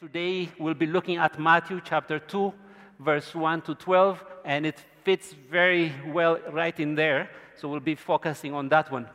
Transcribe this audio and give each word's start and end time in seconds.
Today 0.00 0.48
we'll 0.58 0.72
be 0.72 0.86
looking 0.86 1.18
at 1.18 1.38
Matthew 1.38 1.78
chapter 1.84 2.18
2, 2.18 2.54
verse 3.00 3.34
1 3.34 3.60
to 3.60 3.74
12, 3.74 4.24
and 4.46 4.64
it 4.64 4.82
fits 5.04 5.34
very 5.50 5.92
well 6.06 6.38
right 6.50 6.80
in 6.80 6.94
there. 6.94 7.28
So 7.56 7.68
we'll 7.68 7.80
be 7.80 7.96
focusing 7.96 8.54
on 8.54 8.70
that 8.70 8.90
one. 8.90 9.06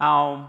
Um, 0.00 0.48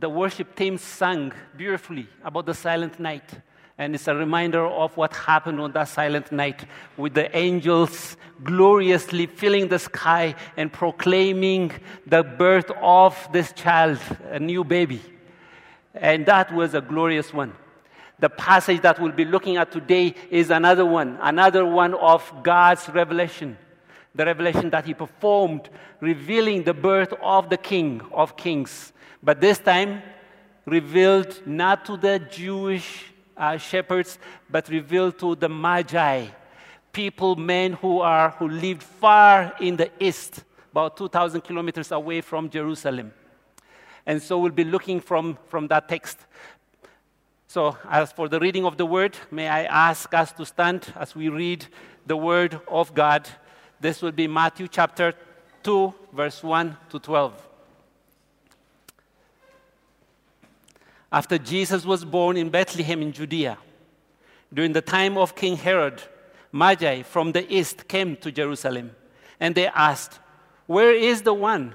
the 0.00 0.08
worship 0.08 0.56
team 0.56 0.78
sang 0.78 1.32
beautifully 1.56 2.08
about 2.24 2.46
the 2.46 2.54
silent 2.54 2.98
night. 2.98 3.30
And 3.78 3.94
it's 3.94 4.08
a 4.08 4.16
reminder 4.16 4.66
of 4.66 4.96
what 4.96 5.14
happened 5.14 5.60
on 5.60 5.70
that 5.74 5.86
silent 5.86 6.32
night 6.32 6.66
with 6.96 7.14
the 7.14 7.36
angels 7.36 8.16
gloriously 8.42 9.26
filling 9.26 9.68
the 9.68 9.78
sky 9.78 10.34
and 10.56 10.72
proclaiming 10.72 11.70
the 12.04 12.24
birth 12.24 12.72
of 12.82 13.28
this 13.32 13.52
child, 13.52 14.00
a 14.32 14.40
new 14.40 14.64
baby. 14.64 15.00
And 15.94 16.26
that 16.26 16.52
was 16.52 16.74
a 16.74 16.80
glorious 16.80 17.32
one. 17.32 17.54
The 18.18 18.28
passage 18.28 18.80
that 18.82 19.00
we'll 19.00 19.12
be 19.12 19.24
looking 19.24 19.56
at 19.56 19.72
today 19.72 20.14
is 20.30 20.50
another 20.50 20.84
one, 20.84 21.18
another 21.20 21.64
one 21.64 21.94
of 21.94 22.32
God's 22.42 22.88
revelation. 22.88 23.58
The 24.14 24.24
revelation 24.24 24.70
that 24.70 24.84
He 24.84 24.94
performed, 24.94 25.68
revealing 26.00 26.62
the 26.62 26.74
birth 26.74 27.12
of 27.22 27.50
the 27.50 27.56
King 27.56 28.00
of 28.12 28.36
Kings. 28.36 28.92
But 29.22 29.40
this 29.40 29.58
time, 29.58 30.02
revealed 30.66 31.42
not 31.46 31.84
to 31.86 31.96
the 31.96 32.18
Jewish 32.18 33.12
uh, 33.36 33.56
shepherds, 33.56 34.18
but 34.48 34.68
revealed 34.68 35.18
to 35.18 35.34
the 35.34 35.48
Magi, 35.48 36.26
people, 36.92 37.36
men 37.36 37.72
who 37.72 38.00
are 38.00 38.30
who 38.30 38.48
lived 38.48 38.82
far 38.82 39.54
in 39.60 39.76
the 39.76 39.90
east, 39.98 40.44
about 40.70 40.96
2,000 40.96 41.40
kilometers 41.40 41.90
away 41.90 42.20
from 42.20 42.48
Jerusalem. 42.48 43.12
And 44.06 44.22
so 44.22 44.38
we'll 44.38 44.52
be 44.52 44.64
looking 44.64 45.00
from, 45.00 45.38
from 45.48 45.68
that 45.68 45.88
text. 45.88 46.18
So, 47.46 47.76
as 47.88 48.12
for 48.12 48.28
the 48.28 48.40
reading 48.40 48.64
of 48.64 48.76
the 48.76 48.86
word, 48.86 49.16
may 49.30 49.48
I 49.48 49.64
ask 49.64 50.12
us 50.12 50.32
to 50.32 50.44
stand 50.44 50.92
as 50.96 51.14
we 51.14 51.28
read 51.28 51.66
the 52.06 52.16
word 52.16 52.60
of 52.68 52.94
God. 52.94 53.28
This 53.80 54.02
will 54.02 54.12
be 54.12 54.26
Matthew 54.26 54.66
chapter 54.68 55.14
2, 55.62 55.94
verse 56.12 56.42
1 56.42 56.76
to 56.90 56.98
12. 56.98 57.48
After 61.12 61.38
Jesus 61.38 61.84
was 61.84 62.04
born 62.04 62.36
in 62.36 62.50
Bethlehem 62.50 63.00
in 63.00 63.12
Judea, 63.12 63.56
during 64.52 64.72
the 64.72 64.80
time 64.80 65.16
of 65.16 65.36
King 65.36 65.56
Herod, 65.56 66.02
Magi 66.50 67.02
from 67.02 67.32
the 67.32 67.52
east 67.52 67.86
came 67.88 68.16
to 68.16 68.32
Jerusalem, 68.32 68.96
and 69.38 69.54
they 69.54 69.68
asked, 69.68 70.18
Where 70.66 70.92
is 70.92 71.22
the 71.22 71.34
one 71.34 71.74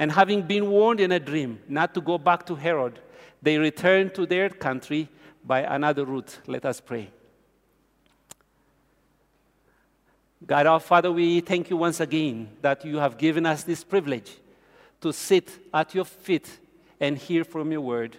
And 0.00 0.10
having 0.10 0.40
been 0.40 0.70
warned 0.70 0.98
in 0.98 1.12
a 1.12 1.20
dream 1.20 1.60
not 1.68 1.92
to 1.92 2.00
go 2.00 2.16
back 2.16 2.46
to 2.46 2.54
Herod, 2.54 2.98
they 3.42 3.58
returned 3.58 4.14
to 4.14 4.24
their 4.24 4.48
country 4.48 5.10
by 5.44 5.60
another 5.60 6.06
route. 6.06 6.38
Let 6.46 6.64
us 6.64 6.80
pray. 6.80 7.10
God 10.46 10.66
our 10.66 10.80
Father, 10.80 11.12
we 11.12 11.40
thank 11.40 11.68
you 11.68 11.76
once 11.76 12.00
again 12.00 12.48
that 12.62 12.82
you 12.82 12.96
have 12.96 13.18
given 13.18 13.44
us 13.44 13.62
this 13.62 13.84
privilege 13.84 14.38
to 15.02 15.12
sit 15.12 15.50
at 15.74 15.94
your 15.94 16.06
feet 16.06 16.48
and 16.98 17.18
hear 17.18 17.44
from 17.44 17.70
your 17.70 17.82
word. 17.82 18.16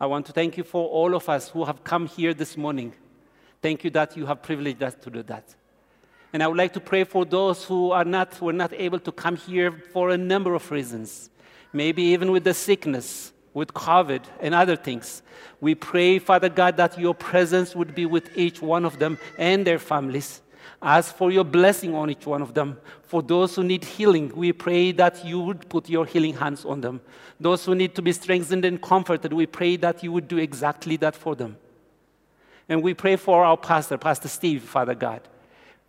I 0.00 0.06
want 0.06 0.26
to 0.26 0.32
thank 0.32 0.56
you 0.56 0.62
for 0.62 0.88
all 0.88 1.16
of 1.16 1.28
us 1.28 1.48
who 1.48 1.64
have 1.64 1.82
come 1.82 2.06
here 2.06 2.32
this 2.32 2.56
morning. 2.56 2.92
Thank 3.60 3.82
you 3.82 3.90
that 3.90 4.16
you 4.16 4.26
have 4.26 4.40
privileged 4.40 4.84
us 4.84 4.94
to 5.02 5.10
do 5.10 5.24
that. 5.24 5.52
And 6.32 6.42
I 6.42 6.48
would 6.48 6.56
like 6.56 6.72
to 6.74 6.80
pray 6.80 7.04
for 7.04 7.24
those 7.24 7.64
who 7.64 7.90
are 7.90 8.04
not, 8.04 8.40
were 8.40 8.52
not 8.52 8.72
able 8.72 8.98
to 9.00 9.12
come 9.12 9.36
here 9.36 9.72
for 9.92 10.10
a 10.10 10.16
number 10.16 10.54
of 10.54 10.70
reasons. 10.70 11.28
Maybe 11.72 12.02
even 12.02 12.32
with 12.32 12.44
the 12.44 12.54
sickness, 12.54 13.32
with 13.54 13.74
COVID 13.74 14.22
and 14.40 14.54
other 14.54 14.76
things. 14.76 15.22
We 15.60 15.74
pray, 15.74 16.18
Father 16.18 16.48
God, 16.48 16.76
that 16.78 16.98
your 16.98 17.14
presence 17.14 17.76
would 17.76 17.94
be 17.94 18.06
with 18.06 18.36
each 18.36 18.62
one 18.62 18.84
of 18.84 18.98
them 18.98 19.18
and 19.38 19.66
their 19.66 19.78
families. 19.78 20.40
Ask 20.80 21.14
for 21.14 21.30
your 21.30 21.44
blessing 21.44 21.94
on 21.94 22.10
each 22.10 22.26
one 22.26 22.42
of 22.42 22.54
them. 22.54 22.78
For 23.02 23.22
those 23.22 23.54
who 23.54 23.62
need 23.62 23.84
healing, 23.84 24.32
we 24.34 24.52
pray 24.52 24.90
that 24.92 25.24
you 25.24 25.38
would 25.40 25.68
put 25.68 25.88
your 25.88 26.06
healing 26.06 26.34
hands 26.34 26.64
on 26.64 26.80
them. 26.80 27.00
Those 27.38 27.64
who 27.64 27.74
need 27.74 27.94
to 27.94 28.02
be 28.02 28.12
strengthened 28.12 28.64
and 28.64 28.80
comforted, 28.80 29.32
we 29.32 29.46
pray 29.46 29.76
that 29.76 30.02
you 30.02 30.12
would 30.12 30.28
do 30.28 30.38
exactly 30.38 30.96
that 30.96 31.14
for 31.14 31.36
them. 31.36 31.56
And 32.68 32.82
we 32.82 32.94
pray 32.94 33.16
for 33.16 33.44
our 33.44 33.56
pastor, 33.56 33.98
Pastor 33.98 34.28
Steve, 34.28 34.62
Father 34.62 34.94
God. 34.94 35.20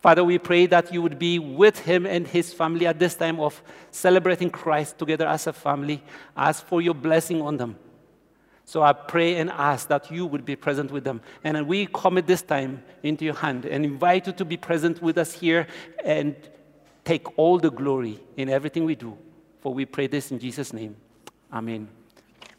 Father, 0.04 0.22
we 0.22 0.36
pray 0.36 0.66
that 0.66 0.92
you 0.92 1.00
would 1.00 1.18
be 1.18 1.38
with 1.38 1.78
him 1.78 2.04
and 2.04 2.26
his 2.26 2.52
family 2.52 2.86
at 2.86 2.98
this 2.98 3.14
time 3.14 3.40
of 3.40 3.62
celebrating 3.90 4.50
Christ 4.50 4.98
together 4.98 5.26
as 5.26 5.46
a 5.46 5.52
family. 5.54 6.02
Ask 6.36 6.66
for 6.66 6.82
your 6.82 6.92
blessing 6.92 7.40
on 7.40 7.56
them. 7.56 7.78
So 8.66 8.82
I 8.82 8.92
pray 8.92 9.36
and 9.36 9.48
ask 9.48 9.88
that 9.88 10.10
you 10.10 10.26
would 10.26 10.44
be 10.44 10.56
present 10.56 10.90
with 10.90 11.04
them. 11.04 11.22
And 11.42 11.66
we 11.66 11.86
commit 11.86 12.26
this 12.26 12.42
time 12.42 12.82
into 13.02 13.24
your 13.24 13.32
hand 13.32 13.64
and 13.64 13.82
invite 13.82 14.26
you 14.26 14.34
to 14.34 14.44
be 14.44 14.58
present 14.58 15.00
with 15.00 15.16
us 15.16 15.32
here 15.32 15.66
and 16.04 16.36
take 17.06 17.38
all 17.38 17.58
the 17.58 17.70
glory 17.70 18.20
in 18.36 18.50
everything 18.50 18.84
we 18.84 18.96
do. 18.96 19.16
For 19.62 19.72
we 19.72 19.86
pray 19.86 20.06
this 20.06 20.30
in 20.30 20.38
Jesus' 20.38 20.74
name. 20.74 20.96
Amen. 21.50 21.88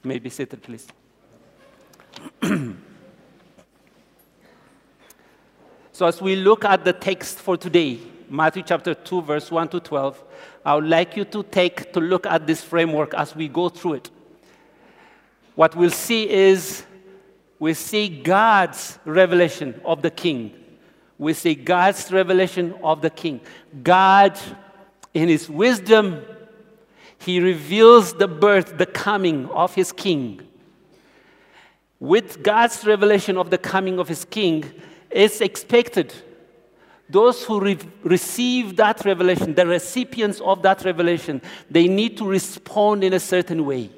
You 0.04 0.08
may 0.08 0.18
be 0.18 0.32
seated, 0.32 0.64
please. 0.64 0.88
so, 5.96 6.06
as 6.06 6.22
we 6.22 6.36
look 6.36 6.66
at 6.66 6.84
the 6.84 6.94
text 6.94 7.38
for 7.38 7.56
today, 7.56 8.00
Matthew 8.30 8.64
chapter 8.64 8.94
2, 8.94 9.22
verse 9.22 9.52
1 9.52 9.70
to 9.70 9.80
12, 9.80 10.24
I 10.66 10.76
would 10.76 10.90
like 10.90 11.16
you 11.16 11.26
to 11.26 11.44
take 11.44 11.94
to 11.94 12.00
look 12.00 12.26
at 12.26 12.46
this 12.48 12.64
framework 12.64 13.14
as 13.14 13.36
we 13.36 13.48
go 13.48 13.70
through 13.70 13.94
it 13.94 14.10
what 15.56 15.76
we'll 15.76 15.90
see 15.90 16.30
is 16.30 16.86
we 17.60 17.74
see 17.74 18.10
God's 18.10 19.00
revelation 19.06 19.82
of 19.86 20.02
the 20.02 20.12
king. 20.12 20.54
We 21.18 21.34
see 21.34 21.56
God's 21.56 22.12
revelation 22.12 22.76
of 22.84 23.02
the 23.02 23.10
king. 23.10 23.40
God, 23.82 24.38
in 25.14 25.30
his 25.30 25.50
wisdom, 25.50 26.22
he 27.18 27.40
reveals 27.40 28.14
the 28.14 28.28
birth, 28.28 28.78
the 28.78 28.86
coming 28.86 29.48
of 29.48 29.74
his 29.74 29.94
king. 29.94 30.42
With 32.02 32.44
God's 32.44 32.86
revelation 32.86 33.38
of 33.38 33.50
the 33.50 33.58
coming 33.58 33.98
of 33.98 34.10
his 34.10 34.26
king, 34.26 34.70
it's 35.16 35.42
expected 35.42 36.14
those 37.10 37.44
who 37.44 37.60
re- 37.60 37.78
receive 38.04 38.76
that 38.78 39.06
revelation, 39.06 39.54
the 39.54 39.66
recipients 39.66 40.42
of 40.42 40.62
that 40.64 40.84
revelation, 40.84 41.42
they 41.70 41.88
need 41.88 42.18
to 42.18 42.28
respond 42.28 43.04
in 43.04 43.14
a 43.14 43.20
certain 43.20 43.66
way. 43.66 43.92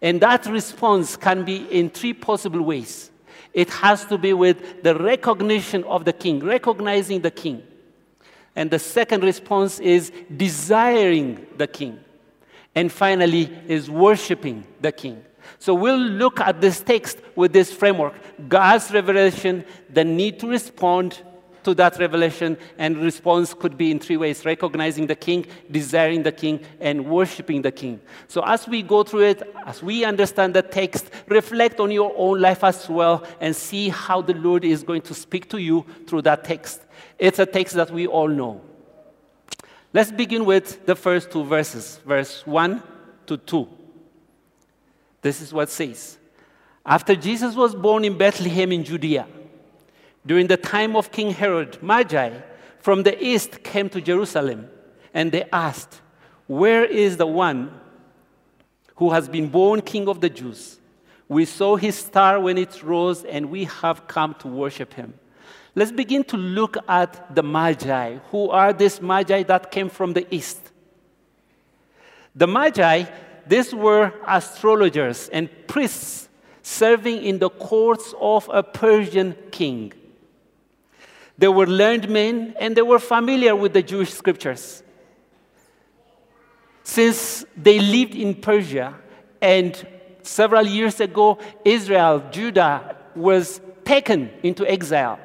And 0.00 0.20
that 0.20 0.46
response 0.46 1.16
can 1.16 1.44
be 1.44 1.56
in 1.70 1.90
three 1.90 2.12
possible 2.12 2.62
ways. 2.62 3.10
It 3.52 3.70
has 3.70 4.04
to 4.06 4.18
be 4.18 4.32
with 4.32 4.82
the 4.82 4.94
recognition 4.94 5.84
of 5.84 6.04
the 6.04 6.12
king, 6.12 6.40
recognizing 6.40 7.20
the 7.20 7.30
king. 7.30 7.62
And 8.54 8.70
the 8.70 8.78
second 8.78 9.24
response 9.24 9.80
is 9.80 10.12
desiring 10.36 11.46
the 11.56 11.66
king. 11.66 11.98
And 12.74 12.90
finally, 12.90 13.50
is 13.68 13.90
worshiping 13.90 14.64
the 14.80 14.92
king. 14.92 15.22
So 15.58 15.74
we'll 15.74 15.96
look 15.96 16.40
at 16.40 16.60
this 16.60 16.80
text 16.80 17.18
with 17.36 17.52
this 17.52 17.72
framework 17.72 18.14
God's 18.48 18.90
revelation, 18.92 19.64
the 19.90 20.04
need 20.04 20.40
to 20.40 20.48
respond 20.48 21.22
to 21.64 21.74
that 21.74 21.98
revelation, 21.98 22.56
and 22.78 22.96
response 22.98 23.54
could 23.54 23.78
be 23.78 23.90
in 23.90 23.98
three 23.98 24.16
ways 24.16 24.44
recognizing 24.44 25.06
the 25.06 25.14
king, 25.14 25.46
desiring 25.70 26.22
the 26.22 26.32
king, 26.32 26.60
and 26.80 27.06
worshiping 27.06 27.62
the 27.62 27.70
king. 27.70 28.00
So 28.28 28.42
as 28.44 28.66
we 28.66 28.82
go 28.82 29.04
through 29.04 29.26
it, 29.26 29.54
as 29.66 29.82
we 29.82 30.04
understand 30.04 30.54
the 30.54 30.62
text, 30.62 31.10
reflect 31.28 31.78
on 31.80 31.90
your 31.90 32.12
own 32.16 32.40
life 32.40 32.64
as 32.64 32.88
well 32.88 33.24
and 33.40 33.54
see 33.54 33.88
how 33.88 34.22
the 34.22 34.34
Lord 34.34 34.64
is 34.64 34.82
going 34.82 35.02
to 35.02 35.14
speak 35.14 35.48
to 35.50 35.58
you 35.58 35.86
through 36.06 36.22
that 36.22 36.44
text. 36.44 36.82
It's 37.18 37.38
a 37.38 37.46
text 37.46 37.74
that 37.76 37.90
we 37.90 38.06
all 38.06 38.28
know. 38.28 38.60
Let's 39.92 40.10
begin 40.10 40.44
with 40.44 40.86
the 40.86 40.96
first 40.96 41.30
two 41.30 41.44
verses, 41.44 42.00
verse 42.06 42.46
1 42.46 42.82
to 43.26 43.36
2. 43.36 43.68
This 45.22 45.40
is 45.40 45.52
what 45.52 45.70
says 45.70 46.18
After 46.84 47.16
Jesus 47.16 47.54
was 47.54 47.74
born 47.74 48.04
in 48.04 48.18
Bethlehem 48.18 48.72
in 48.72 48.84
Judea, 48.84 49.26
during 50.26 50.48
the 50.48 50.56
time 50.56 50.94
of 50.94 51.10
King 51.10 51.30
Herod, 51.30 51.82
Magi 51.82 52.40
from 52.80 53.04
the 53.04 53.24
east 53.24 53.62
came 53.62 53.88
to 53.90 54.00
Jerusalem 54.00 54.68
and 55.14 55.32
they 55.32 55.48
asked, 55.52 56.00
Where 56.46 56.84
is 56.84 57.16
the 57.16 57.26
one 57.26 57.72
who 58.96 59.10
has 59.10 59.28
been 59.28 59.48
born 59.48 59.80
King 59.80 60.08
of 60.08 60.20
the 60.20 60.28
Jews? 60.28 60.78
We 61.28 61.44
saw 61.44 61.76
his 61.76 61.96
star 61.96 62.38
when 62.40 62.58
it 62.58 62.82
rose 62.82 63.24
and 63.24 63.50
we 63.50 63.64
have 63.64 64.06
come 64.06 64.34
to 64.40 64.48
worship 64.48 64.92
him. 64.92 65.14
Let's 65.74 65.92
begin 65.92 66.24
to 66.24 66.36
look 66.36 66.76
at 66.86 67.34
the 67.34 67.42
Magi. 67.42 68.18
Who 68.30 68.50
are 68.50 68.72
these 68.72 69.00
Magi 69.00 69.44
that 69.44 69.70
came 69.70 69.88
from 69.88 70.12
the 70.12 70.26
east? 70.34 70.70
The 72.34 72.46
Magi, 72.46 73.04
these 73.46 73.74
were 73.74 74.12
astrologers 74.26 75.28
and 75.28 75.48
priests 75.66 76.28
serving 76.62 77.22
in 77.22 77.38
the 77.38 77.50
courts 77.50 78.14
of 78.20 78.48
a 78.52 78.62
Persian 78.62 79.36
king. 79.50 79.92
They 81.38 81.48
were 81.48 81.66
learned 81.66 82.08
men 82.08 82.54
and 82.60 82.76
they 82.76 82.82
were 82.82 82.98
familiar 82.98 83.56
with 83.56 83.72
the 83.72 83.82
Jewish 83.82 84.12
scriptures. 84.12 84.82
Since 86.84 87.44
they 87.56 87.78
lived 87.78 88.14
in 88.14 88.34
Persia 88.34 88.94
and 89.40 89.86
several 90.22 90.66
years 90.66 91.00
ago, 91.00 91.38
Israel, 91.64 92.22
Judah, 92.30 92.96
was 93.14 93.60
taken 93.84 94.30
into 94.42 94.66
exile. 94.70 95.18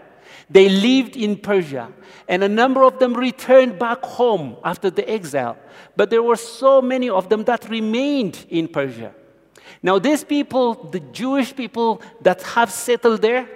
They 0.49 0.69
lived 0.69 1.17
in 1.17 1.37
Persia, 1.37 1.91
and 2.27 2.43
a 2.43 2.47
number 2.47 2.83
of 2.83 2.99
them 2.99 3.13
returned 3.13 3.77
back 3.77 4.03
home 4.03 4.55
after 4.63 4.89
the 4.89 5.09
exile. 5.09 5.57
But 5.95 6.09
there 6.09 6.23
were 6.23 6.37
so 6.37 6.81
many 6.81 7.09
of 7.09 7.27
them 7.27 7.43
that 7.45 7.69
remained 7.69 8.45
in 8.49 8.69
Persia. 8.69 9.13
Now, 9.83 9.99
these 9.99 10.23
people, 10.23 10.73
the 10.75 11.01
Jewish 11.01 11.53
people 11.55 12.01
that 12.21 12.41
have 12.43 12.71
settled 12.71 13.21
there, 13.21 13.49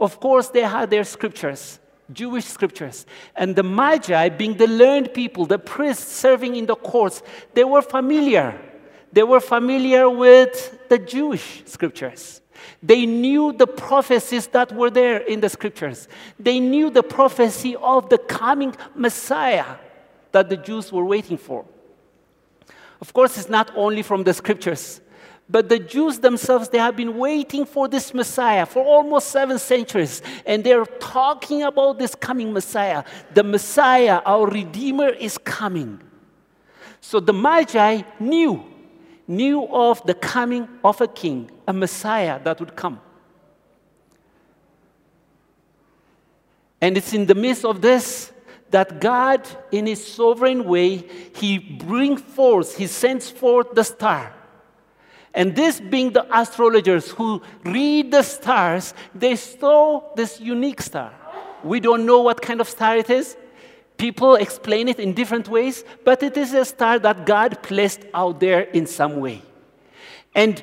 of 0.00 0.18
course, 0.18 0.48
they 0.48 0.62
had 0.62 0.90
their 0.90 1.04
scriptures, 1.04 1.78
Jewish 2.12 2.46
scriptures. 2.46 3.06
And 3.34 3.54
the 3.54 3.62
Magi, 3.62 4.30
being 4.30 4.56
the 4.56 4.66
learned 4.66 5.12
people, 5.12 5.44
the 5.44 5.58
priests 5.58 6.12
serving 6.12 6.56
in 6.56 6.66
the 6.66 6.76
courts, 6.76 7.22
they 7.52 7.64
were 7.64 7.82
familiar. 7.82 8.58
They 9.12 9.22
were 9.22 9.40
familiar 9.40 10.08
with 10.08 10.88
the 10.88 10.98
Jewish 10.98 11.62
scriptures. 11.66 12.40
They 12.82 13.06
knew 13.06 13.52
the 13.52 13.66
prophecies 13.66 14.46
that 14.48 14.72
were 14.72 14.90
there 14.90 15.18
in 15.18 15.40
the 15.40 15.48
scriptures. 15.48 16.08
They 16.38 16.60
knew 16.60 16.90
the 16.90 17.02
prophecy 17.02 17.76
of 17.76 18.08
the 18.08 18.18
coming 18.18 18.74
Messiah 18.94 19.76
that 20.32 20.48
the 20.48 20.56
Jews 20.56 20.92
were 20.92 21.04
waiting 21.04 21.36
for. 21.36 21.64
Of 23.00 23.12
course, 23.12 23.38
it's 23.38 23.48
not 23.48 23.70
only 23.74 24.02
from 24.02 24.24
the 24.24 24.34
scriptures. 24.34 25.00
But 25.48 25.68
the 25.68 25.78
Jews 25.78 26.18
themselves, 26.18 26.68
they 26.68 26.78
have 26.78 26.96
been 26.96 27.16
waiting 27.16 27.64
for 27.64 27.86
this 27.86 28.12
Messiah 28.12 28.66
for 28.66 28.82
almost 28.82 29.28
seven 29.28 29.58
centuries. 29.58 30.20
And 30.44 30.64
they're 30.64 30.84
talking 30.84 31.62
about 31.62 31.98
this 31.98 32.14
coming 32.14 32.52
Messiah. 32.52 33.04
The 33.32 33.44
Messiah, 33.44 34.20
our 34.26 34.48
Redeemer, 34.48 35.08
is 35.08 35.38
coming. 35.38 36.00
So 37.00 37.20
the 37.20 37.32
Magi 37.32 38.02
knew, 38.18 38.64
knew 39.28 39.66
of 39.68 40.02
the 40.06 40.14
coming 40.14 40.68
of 40.84 41.00
a 41.00 41.08
king, 41.08 41.50
a 41.66 41.72
Messiah 41.72 42.40
that 42.44 42.60
would 42.60 42.76
come. 42.76 43.00
And 46.80 46.96
it's 46.96 47.12
in 47.12 47.26
the 47.26 47.34
midst 47.34 47.64
of 47.64 47.80
this 47.80 48.32
that 48.70 49.00
God, 49.00 49.46
in 49.72 49.86
His 49.86 50.06
sovereign 50.06 50.64
way, 50.64 51.04
He 51.34 51.58
brings 51.58 52.20
forth, 52.20 52.76
He 52.76 52.86
sends 52.86 53.30
forth 53.30 53.74
the 53.74 53.84
star 53.84 54.36
and 55.36 55.54
this 55.54 55.80
being 55.80 56.14
the 56.14 56.26
astrologers 56.34 57.10
who 57.10 57.42
read 57.62 58.10
the 58.10 58.22
stars, 58.22 58.94
they 59.14 59.36
saw 59.36 60.14
this 60.14 60.40
unique 60.40 60.80
star. 60.80 61.12
We 61.62 61.78
don't 61.78 62.06
know 62.06 62.22
what 62.22 62.40
kind 62.40 62.58
of 62.58 62.68
star 62.70 62.96
it 62.96 63.10
is. 63.10 63.36
People 63.96 64.34
explain 64.34 64.88
it 64.88 65.00
in 65.00 65.14
different 65.14 65.48
ways, 65.48 65.84
but 66.04 66.22
it 66.22 66.36
is 66.36 66.52
a 66.52 66.64
star 66.64 66.98
that 66.98 67.24
God 67.26 67.62
placed 67.62 68.00
out 68.12 68.40
there 68.40 68.62
in 68.62 68.86
some 68.86 69.16
way. 69.20 69.42
And 70.34 70.62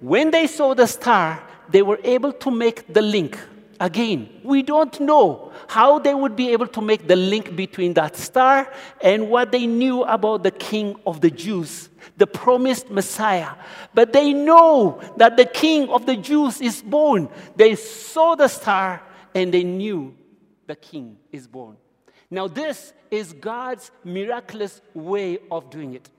when 0.00 0.30
they 0.30 0.46
saw 0.46 0.74
the 0.74 0.86
star, 0.86 1.42
they 1.68 1.82
were 1.82 2.00
able 2.02 2.32
to 2.32 2.50
make 2.50 2.92
the 2.92 3.02
link. 3.02 3.38
Again, 3.80 4.40
we 4.42 4.62
don't 4.62 5.00
know 5.00 5.52
how 5.68 5.98
they 5.98 6.14
would 6.14 6.36
be 6.36 6.50
able 6.50 6.66
to 6.68 6.80
make 6.80 7.06
the 7.06 7.16
link 7.16 7.56
between 7.56 7.94
that 7.94 8.16
star 8.16 8.72
and 9.00 9.30
what 9.30 9.50
they 9.50 9.66
knew 9.66 10.02
about 10.02 10.42
the 10.42 10.50
king 10.50 10.96
of 11.06 11.20
the 11.20 11.30
Jews 11.30 11.88
the 12.16 12.26
promised 12.26 12.90
Messiah. 12.90 13.50
But 13.92 14.12
they 14.12 14.32
know 14.32 15.00
that 15.16 15.36
the 15.36 15.44
King 15.44 15.88
of 15.88 16.06
the 16.06 16.16
Jews 16.16 16.60
is 16.60 16.82
born. 16.82 17.28
They 17.56 17.74
saw 17.74 18.34
the 18.34 18.48
star 18.48 19.02
and 19.34 19.52
they 19.52 19.64
knew 19.64 20.14
the 20.66 20.76
King 20.76 21.18
is 21.32 21.46
born. 21.46 21.76
Now, 22.34 22.48
this 22.48 22.92
is 23.12 23.32
God's 23.32 23.92
miraculous 24.02 24.80
way 24.92 25.38
of 25.52 25.70
doing 25.70 25.94
it. 25.94 26.10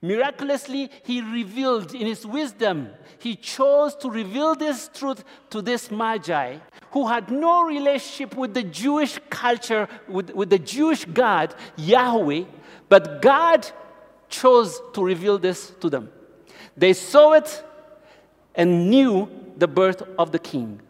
Miraculously, 0.00 0.90
He 1.02 1.20
revealed 1.20 1.92
in 1.92 2.06
His 2.06 2.24
wisdom, 2.24 2.90
He 3.18 3.34
chose 3.34 3.96
to 3.96 4.08
reveal 4.08 4.54
this 4.54 4.88
truth 4.94 5.24
to 5.50 5.60
this 5.60 5.90
Magi 5.90 6.58
who 6.92 7.08
had 7.08 7.32
no 7.32 7.64
relationship 7.64 8.36
with 8.36 8.54
the 8.54 8.62
Jewish 8.62 9.18
culture, 9.28 9.88
with, 10.06 10.30
with 10.30 10.50
the 10.50 10.58
Jewish 10.58 11.04
God, 11.04 11.52
Yahweh, 11.76 12.44
but 12.88 13.20
God 13.20 13.68
chose 14.28 14.80
to 14.94 15.04
reveal 15.04 15.36
this 15.36 15.72
to 15.80 15.90
them. 15.90 16.10
They 16.76 16.92
saw 16.92 17.32
it 17.32 17.64
and 18.54 18.88
knew 18.88 19.28
the 19.56 19.66
birth 19.66 20.02
of 20.16 20.30
the 20.30 20.38
king. 20.38 20.80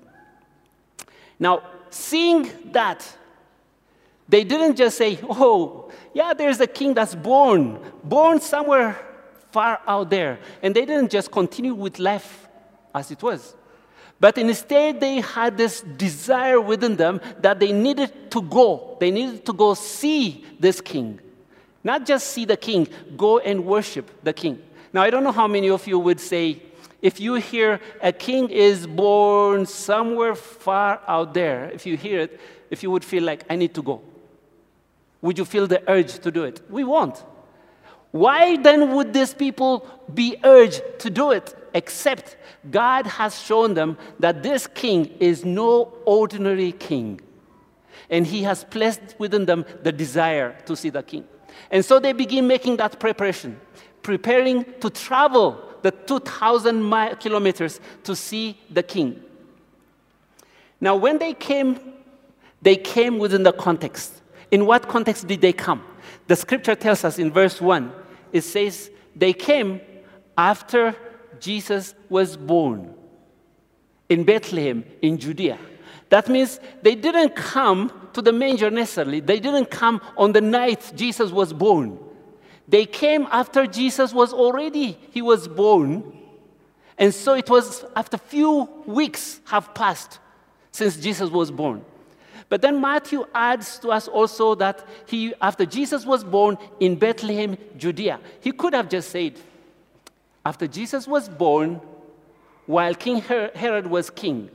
Now, 1.38 1.62
seeing 1.88 2.50
that, 2.72 3.06
they 4.28 4.44
didn't 4.44 4.76
just 4.76 4.98
say, 4.98 5.18
Oh, 5.22 5.90
yeah, 6.12 6.34
there's 6.34 6.60
a 6.60 6.66
king 6.66 6.94
that's 6.94 7.14
born, 7.14 7.78
born 8.02 8.40
somewhere 8.40 8.98
far 9.52 9.80
out 9.86 10.10
there. 10.10 10.38
And 10.62 10.74
they 10.74 10.84
didn't 10.84 11.10
just 11.10 11.30
continue 11.30 11.74
with 11.74 11.98
life 11.98 12.48
as 12.94 13.10
it 13.10 13.22
was. 13.22 13.54
But 14.18 14.38
instead, 14.38 15.00
they 15.00 15.20
had 15.20 15.58
this 15.58 15.82
desire 15.82 16.60
within 16.60 16.96
them 16.96 17.20
that 17.40 17.60
they 17.60 17.70
needed 17.70 18.30
to 18.30 18.40
go. 18.40 18.96
They 18.98 19.10
needed 19.10 19.44
to 19.46 19.52
go 19.52 19.74
see 19.74 20.44
this 20.58 20.80
king. 20.80 21.20
Not 21.84 22.06
just 22.06 22.28
see 22.28 22.46
the 22.46 22.56
king, 22.56 22.88
go 23.16 23.38
and 23.38 23.64
worship 23.64 24.10
the 24.24 24.32
king. 24.32 24.62
Now, 24.92 25.02
I 25.02 25.10
don't 25.10 25.22
know 25.22 25.32
how 25.32 25.46
many 25.46 25.68
of 25.68 25.86
you 25.86 25.98
would 25.98 26.18
say, 26.18 26.62
if 27.02 27.20
you 27.20 27.34
hear 27.34 27.80
a 28.02 28.12
king 28.12 28.48
is 28.48 28.86
born 28.86 29.66
somewhere 29.66 30.34
far 30.34 31.00
out 31.06 31.34
there, 31.34 31.70
if 31.70 31.84
you 31.84 31.96
hear 31.96 32.20
it, 32.20 32.40
if 32.70 32.82
you 32.82 32.90
would 32.90 33.04
feel 33.04 33.22
like, 33.22 33.44
I 33.50 33.56
need 33.56 33.74
to 33.74 33.82
go. 33.82 34.00
Would 35.22 35.38
you 35.38 35.44
feel 35.44 35.66
the 35.66 35.82
urge 35.90 36.18
to 36.20 36.30
do 36.30 36.44
it? 36.44 36.60
We 36.70 36.84
won't. 36.84 37.24
Why 38.10 38.56
then 38.56 38.94
would 38.94 39.12
these 39.12 39.34
people 39.34 39.86
be 40.14 40.36
urged 40.44 40.82
to 41.00 41.10
do 41.10 41.32
it? 41.32 41.54
Except 41.74 42.36
God 42.70 43.06
has 43.06 43.40
shown 43.40 43.74
them 43.74 43.98
that 44.20 44.42
this 44.42 44.66
king 44.66 45.06
is 45.20 45.44
no 45.44 45.92
ordinary 46.04 46.72
king. 46.72 47.20
And 48.08 48.26
he 48.26 48.42
has 48.44 48.64
placed 48.64 49.16
within 49.18 49.44
them 49.46 49.66
the 49.82 49.92
desire 49.92 50.56
to 50.66 50.76
see 50.76 50.90
the 50.90 51.02
king. 51.02 51.24
And 51.70 51.84
so 51.84 51.98
they 51.98 52.12
begin 52.12 52.46
making 52.46 52.76
that 52.76 53.00
preparation, 53.00 53.60
preparing 54.02 54.64
to 54.80 54.88
travel 54.90 55.62
the 55.82 55.90
2,000 55.90 57.18
kilometers 57.20 57.80
to 58.04 58.16
see 58.16 58.58
the 58.70 58.82
king. 58.82 59.22
Now, 60.80 60.96
when 60.96 61.18
they 61.18 61.34
came, 61.34 61.78
they 62.62 62.76
came 62.76 63.18
within 63.18 63.42
the 63.42 63.52
context. 63.52 64.22
In 64.56 64.64
what 64.64 64.88
context 64.88 65.26
did 65.26 65.42
they 65.42 65.52
come? 65.52 65.84
The 66.28 66.34
scripture 66.34 66.74
tells 66.74 67.04
us 67.04 67.18
in 67.18 67.30
verse 67.30 67.60
1, 67.60 67.92
it 68.32 68.40
says, 68.40 68.90
they 69.14 69.34
came 69.34 69.82
after 70.36 70.96
Jesus 71.38 71.94
was 72.08 72.38
born. 72.38 72.94
in 74.08 74.24
Bethlehem 74.24 74.84
in 75.02 75.18
Judea. 75.18 75.58
That 76.08 76.28
means 76.28 76.60
they 76.82 76.94
didn't 76.94 77.34
come 77.34 77.92
to 78.12 78.22
the 78.22 78.32
manger 78.32 78.70
necessarily. 78.70 79.20
They 79.20 79.40
didn't 79.40 79.70
come 79.70 80.00
on 80.16 80.32
the 80.32 80.40
night 80.40 80.92
Jesus 80.94 81.32
was 81.32 81.52
born. 81.52 81.98
They 82.68 82.86
came 82.86 83.26
after 83.30 83.66
Jesus 83.66 84.12
was 84.12 84.32
already 84.32 84.98
he 85.10 85.22
was 85.22 85.48
born. 85.48 86.12
And 86.98 87.12
so 87.12 87.34
it 87.34 87.50
was 87.50 87.84
after 87.94 88.16
few 88.16 88.68
weeks 88.86 89.40
have 89.46 89.74
passed 89.74 90.18
since 90.70 90.96
Jesus 90.96 91.30
was 91.30 91.50
born. 91.50 91.84
But 92.48 92.62
then 92.62 92.80
Matthew 92.80 93.24
adds 93.34 93.78
to 93.80 93.90
us 93.90 94.06
also 94.06 94.54
that 94.56 94.86
he, 95.06 95.34
after 95.40 95.66
Jesus 95.66 96.06
was 96.06 96.22
born 96.22 96.56
in 96.78 96.96
Bethlehem, 96.96 97.56
Judea, 97.76 98.20
he 98.40 98.52
could 98.52 98.72
have 98.72 98.88
just 98.88 99.10
said, 99.10 99.34
after 100.44 100.68
Jesus 100.68 101.08
was 101.08 101.28
born, 101.28 101.80
while 102.66 102.94
King 102.94 103.20
Herod 103.20 103.86
was 103.86 104.10
king. 104.10 104.50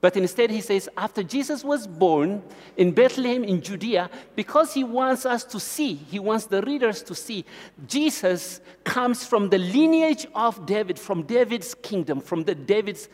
But 0.00 0.16
instead, 0.16 0.50
he 0.50 0.60
says, 0.60 0.88
after 0.96 1.22
Jesus 1.22 1.64
was 1.64 1.86
born 1.86 2.42
in 2.76 2.92
Bethlehem 2.92 3.42
in 3.42 3.62
Judea, 3.62 4.10
because 4.34 4.74
he 4.74 4.84
wants 4.84 5.24
us 5.24 5.42
to 5.44 5.58
see, 5.58 5.94
he 5.94 6.18
wants 6.18 6.46
the 6.46 6.62
readers 6.62 7.02
to 7.04 7.14
see, 7.14 7.44
Jesus 7.86 8.60
comes 8.84 9.24
from 9.24 9.48
the 9.48 9.58
lineage 9.58 10.26
of 10.34 10.66
David, 10.66 10.98
from 10.98 11.22
David's 11.22 11.74
kingdom, 11.74 12.20
from 12.20 12.44
the 12.44 12.54
David's 12.54 13.08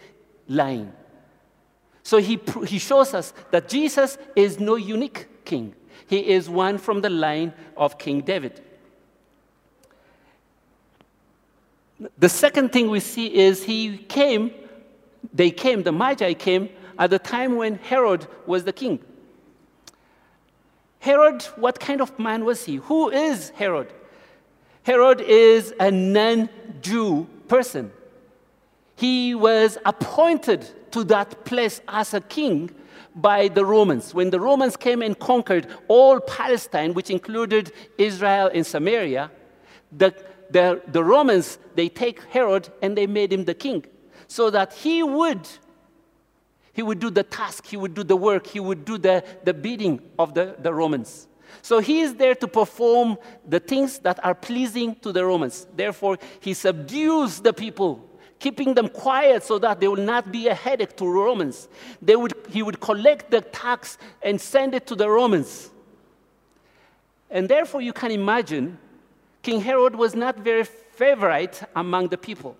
line. 0.48 0.92
So 2.02 2.18
he, 2.18 2.40
he 2.66 2.78
shows 2.78 3.14
us 3.14 3.32
that 3.50 3.68
Jesus 3.68 4.18
is 4.34 4.58
no 4.58 4.76
unique 4.76 5.44
king. 5.44 5.74
He 6.06 6.28
is 6.28 6.48
one 6.48 6.78
from 6.78 7.00
the 7.00 7.10
line 7.10 7.52
of 7.76 7.98
King 7.98 8.20
David. 8.20 8.60
The 12.18 12.28
second 12.28 12.72
thing 12.72 12.90
we 12.90 13.00
see 13.00 13.32
is 13.34 13.62
he 13.62 13.98
came, 13.98 14.50
they 15.32 15.50
came, 15.50 15.84
the 15.84 15.92
Magi 15.92 16.34
came 16.34 16.68
at 16.98 17.10
the 17.10 17.18
time 17.18 17.56
when 17.56 17.76
Herod 17.76 18.26
was 18.46 18.64
the 18.64 18.72
king. 18.72 18.98
Herod, 20.98 21.42
what 21.56 21.78
kind 21.80 22.00
of 22.00 22.16
man 22.18 22.44
was 22.44 22.64
he? 22.64 22.76
Who 22.76 23.10
is 23.10 23.50
Herod? 23.50 23.92
Herod 24.82 25.20
is 25.20 25.72
a 25.78 25.90
non 25.90 26.48
Jew 26.80 27.28
person. 27.48 27.92
He 28.96 29.34
was 29.34 29.78
appointed 29.84 30.68
to 30.92 31.04
that 31.04 31.44
place 31.44 31.80
as 31.88 32.14
a 32.14 32.20
king 32.20 32.70
by 33.14 33.48
the 33.48 33.64
Romans. 33.64 34.14
When 34.14 34.30
the 34.30 34.40
Romans 34.40 34.76
came 34.76 35.02
and 35.02 35.18
conquered 35.18 35.66
all 35.88 36.20
Palestine, 36.20 36.94
which 36.94 37.10
included 37.10 37.72
Israel 37.98 38.50
and 38.52 38.66
Samaria, 38.66 39.30
the, 39.90 40.14
the, 40.50 40.80
the 40.88 41.04
Romans, 41.04 41.58
they 41.74 41.88
take 41.88 42.22
Herod 42.24 42.68
and 42.80 42.96
they 42.96 43.06
made 43.06 43.32
him 43.32 43.44
the 43.44 43.54
king 43.54 43.84
so 44.26 44.48
that 44.50 44.72
he 44.72 45.02
would 45.02 45.46
he 46.74 46.82
would 46.82 47.00
do 47.00 47.10
the 47.10 47.22
task, 47.22 47.66
he 47.66 47.76
would 47.76 47.92
do 47.92 48.02
the 48.02 48.16
work, 48.16 48.46
he 48.46 48.58
would 48.58 48.86
do 48.86 48.96
the, 48.96 49.22
the 49.44 49.52
bidding 49.52 50.00
of 50.18 50.32
the, 50.32 50.56
the 50.58 50.72
Romans. 50.72 51.28
So 51.60 51.80
he 51.80 52.00
is 52.00 52.14
there 52.14 52.34
to 52.36 52.48
perform 52.48 53.18
the 53.46 53.60
things 53.60 53.98
that 53.98 54.24
are 54.24 54.34
pleasing 54.34 54.94
to 54.96 55.12
the 55.12 55.24
Romans. 55.24 55.66
Therefore, 55.76 56.16
he 56.40 56.54
subdues 56.54 57.40
the 57.40 57.52
people 57.52 58.08
keeping 58.42 58.74
them 58.74 58.88
quiet 58.88 59.44
so 59.44 59.56
that 59.60 59.78
they 59.78 59.86
will 59.86 60.04
not 60.14 60.32
be 60.32 60.48
a 60.48 60.54
headache 60.54 60.96
to 60.96 61.06
Romans. 61.06 61.68
They 62.02 62.16
would, 62.16 62.34
he 62.50 62.60
would 62.60 62.80
collect 62.80 63.30
the 63.30 63.40
tax 63.40 63.98
and 64.20 64.40
send 64.40 64.74
it 64.74 64.84
to 64.88 64.96
the 64.96 65.08
Romans. 65.08 65.70
And 67.30 67.48
therefore, 67.48 67.82
you 67.82 67.92
can 67.92 68.10
imagine 68.10 68.78
King 69.42 69.60
Herod 69.60 69.94
was 69.94 70.16
not 70.16 70.36
very 70.40 70.64
favorite 70.64 71.62
among 71.76 72.08
the 72.08 72.18
people. 72.18 72.56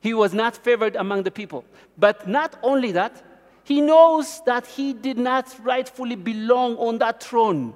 He 0.00 0.12
was 0.12 0.34
not 0.34 0.54
favored 0.56 0.94
among 0.96 1.22
the 1.22 1.30
people. 1.30 1.64
But 1.96 2.28
not 2.28 2.58
only 2.62 2.92
that, 2.92 3.24
he 3.64 3.80
knows 3.80 4.42
that 4.44 4.66
he 4.66 4.92
did 4.92 5.16
not 5.16 5.56
rightfully 5.62 6.16
belong 6.16 6.76
on 6.76 6.98
that 6.98 7.22
throne. 7.22 7.72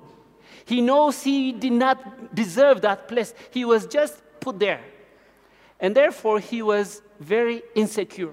He 0.67 0.83
knows 0.83 1.23
he 1.23 1.53
did 1.53 1.73
not 1.73 2.35
deserve 2.35 2.83
that 2.83 3.09
place. 3.09 3.33
He 3.51 3.65
was 3.65 3.87
just 3.87 4.21
put 4.39 4.59
there. 4.59 4.83
And 5.81 5.95
therefore, 5.95 6.41
he 6.41 6.63
was 6.63 7.03
very 7.21 7.63
insecure. 7.75 8.33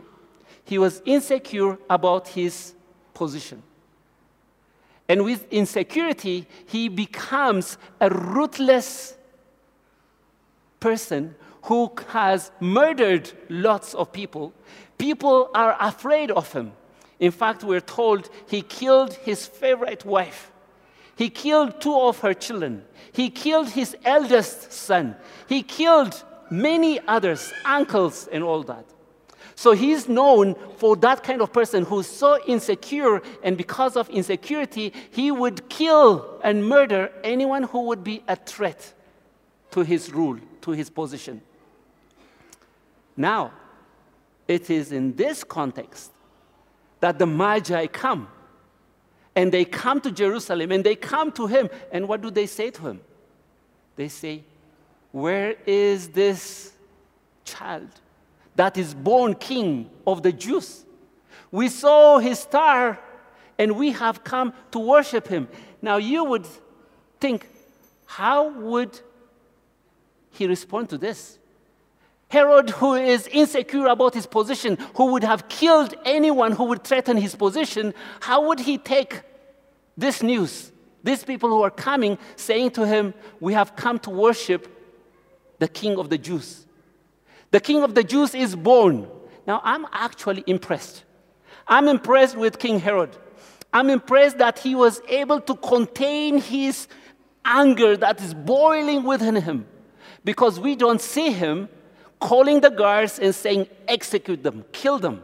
He 0.64 0.78
was 0.78 1.02
insecure 1.06 1.78
about 1.90 2.30
his 2.30 2.74
position. 3.14 3.62
And 5.08 5.24
with 5.24 5.52
insecurity, 5.52 6.48
he 6.66 6.90
becomes 6.90 7.78
a 8.02 8.10
ruthless 8.10 9.16
person 10.80 11.36
who 11.64 11.92
has 12.10 12.52
murdered 12.60 13.32
lots 13.50 13.94
of 13.94 14.12
people. 14.12 14.54
People 14.98 15.50
are 15.54 15.76
afraid 15.80 16.32
of 16.32 16.52
him. 16.54 16.74
In 17.20 17.32
fact, 17.32 17.64
we're 17.64 17.82
told 17.82 18.30
he 18.48 18.62
killed 18.62 19.14
his 19.14 19.46
favorite 19.46 20.06
wife. 20.06 20.52
He 21.16 21.30
killed 21.30 21.80
two 21.80 21.98
of 21.98 22.20
her 22.20 22.34
children. 22.34 22.84
He 23.12 23.30
killed 23.30 23.70
his 23.70 23.96
eldest 24.04 24.72
son. 24.72 25.16
He 25.48 25.64
killed 25.64 26.24
many 26.50 27.00
others, 27.08 27.54
uncles, 27.66 28.28
and 28.32 28.44
all 28.44 28.64
that. 28.64 28.86
So 29.56 29.72
he's 29.72 30.10
known 30.10 30.56
for 30.78 30.98
that 30.98 31.24
kind 31.24 31.42
of 31.42 31.54
person 31.54 31.86
who's 31.86 32.08
so 32.08 32.44
insecure, 32.46 33.22
and 33.42 33.58
because 33.58 33.96
of 33.96 34.10
insecurity, 34.10 34.92
he 35.12 35.32
would 35.32 35.70
kill 35.70 36.40
and 36.44 36.68
murder 36.68 37.12
anyone 37.24 37.64
who 37.64 37.84
would 37.84 38.04
be 38.04 38.22
a 38.28 38.36
threat 38.36 38.94
to 39.72 39.82
his 39.82 40.12
rule, 40.12 40.40
to 40.62 40.72
his 40.72 40.90
position. 40.90 41.42
Now, 43.16 43.54
it 44.48 44.70
is 44.70 44.92
in 44.92 45.16
this 45.16 45.44
context 45.44 46.12
that 47.00 47.18
the 47.18 47.26
Magi 47.26 47.88
come. 47.88 48.28
And 49.36 49.52
they 49.52 49.66
come 49.66 50.00
to 50.02 50.12
Jerusalem 50.12 50.72
and 50.72 50.84
they 50.84 50.96
come 50.96 51.32
to 51.34 51.48
him. 51.48 51.70
And 51.92 52.08
what 52.08 52.22
do 52.22 52.32
they 52.32 52.46
say 52.46 52.72
to 52.72 52.82
him? 52.82 53.02
They 53.96 54.08
say, 54.08 54.44
where 55.16 55.56
is 55.66 56.10
this 56.10 56.74
child 57.46 57.88
that 58.58 58.78
is 58.78 58.94
born 58.94 59.34
king 59.34 59.90
of 60.06 60.22
the 60.22 60.34
Jews? 60.34 60.84
We 61.52 61.70
saw 61.70 62.20
his 62.20 62.40
star 62.40 63.00
and 63.58 63.78
we 63.78 63.92
have 63.92 64.26
come 64.26 64.52
to 64.72 64.80
worship 64.80 65.30
him. 65.30 65.48
Now 65.82 65.96
you 65.96 66.26
would 66.26 66.46
think, 67.22 67.48
how 68.06 68.50
would 68.50 69.00
he 70.32 70.48
respond 70.48 70.90
to 70.90 70.98
this? 70.98 71.40
Herod, 72.28 72.72
who 72.72 72.96
is 72.96 73.28
insecure 73.28 73.88
about 73.88 74.16
his 74.16 74.26
position, 74.26 74.78
who 74.96 75.14
would 75.14 75.24
have 75.24 75.48
killed 75.48 75.96
anyone 76.04 76.52
who 76.52 76.66
would 76.66 76.84
threaten 76.84 77.16
his 77.16 77.36
position, 77.36 77.94
how 78.20 78.50
would 78.50 78.60
he 78.60 78.78
take 78.78 79.22
this 79.96 80.22
news? 80.22 80.74
These 81.06 81.24
people 81.24 81.48
who 81.48 81.62
are 81.62 81.72
coming 81.72 82.18
saying 82.36 82.72
to 82.72 82.86
him, 82.86 83.14
We 83.40 83.54
have 83.54 83.78
come 83.78 83.98
to 84.00 84.10
worship 84.10 84.75
the 85.60 85.68
king 85.68 85.98
of 85.98 86.10
the 86.10 86.18
Jews. 86.18 86.66
The 87.52 87.60
king 87.60 87.84
of 87.84 87.96
the 87.96 88.04
Jews 88.04 88.36
is 88.36 88.56
born. 88.56 89.08
Now, 89.48 89.62
I'm 89.64 89.86
actually 89.92 90.44
impressed. 90.48 91.04
I'm 91.68 91.88
impressed 91.88 92.36
with 92.36 92.60
King 92.60 92.80
Herod. 92.80 93.16
I'm 93.72 93.90
impressed 93.90 94.38
that 94.38 94.60
he 94.60 94.76
was 94.76 95.02
able 95.08 95.42
to 95.42 95.56
contain 95.56 96.40
his 96.40 96.88
anger 97.44 97.98
that 97.98 98.22
is 98.22 98.34
boiling 98.34 99.04
within 99.04 99.36
him 99.36 99.68
because 100.24 100.60
we 100.60 100.76
don't 100.76 101.02
see 101.02 101.32
him 101.32 101.70
calling 102.20 102.62
the 102.62 102.70
guards 102.70 103.20
and 103.20 103.34
saying, 103.36 103.68
execute 103.88 104.42
them, 104.44 104.66
kill 104.72 104.98
them. 104.98 105.24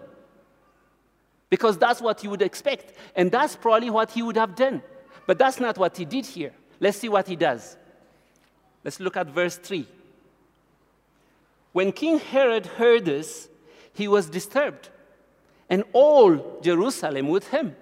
Because 1.50 1.78
that's 1.78 2.02
what 2.02 2.24
you 2.24 2.30
would 2.30 2.42
expect. 2.42 2.94
And 3.16 3.32
that's 3.32 3.56
probably 3.56 3.90
what 3.90 4.12
he 4.12 4.22
would 4.22 4.38
have 4.38 4.56
done. 4.56 4.82
But 5.28 5.38
that's 5.38 5.60
not 5.60 5.78
what 5.78 5.98
he 5.98 6.06
did 6.06 6.26
here. 6.26 6.54
Let's 6.80 6.98
see 6.98 7.10
what 7.10 7.28
he 7.28 7.36
does. 7.36 7.78
Let's 8.84 9.00
look 9.00 9.18
at 9.18 9.28
verse 9.28 9.58
3. 9.58 9.88
When 11.72 11.92
King 11.92 12.20
Herod 12.20 12.66
heard 12.66 13.06
this, 13.06 13.50
he 13.94 14.08
was 14.08 14.30
disturbed, 14.30 14.90
and 15.70 15.84
all 15.94 16.60
Jerusalem 16.62 17.30
with 17.30 17.48
him. 17.48 17.76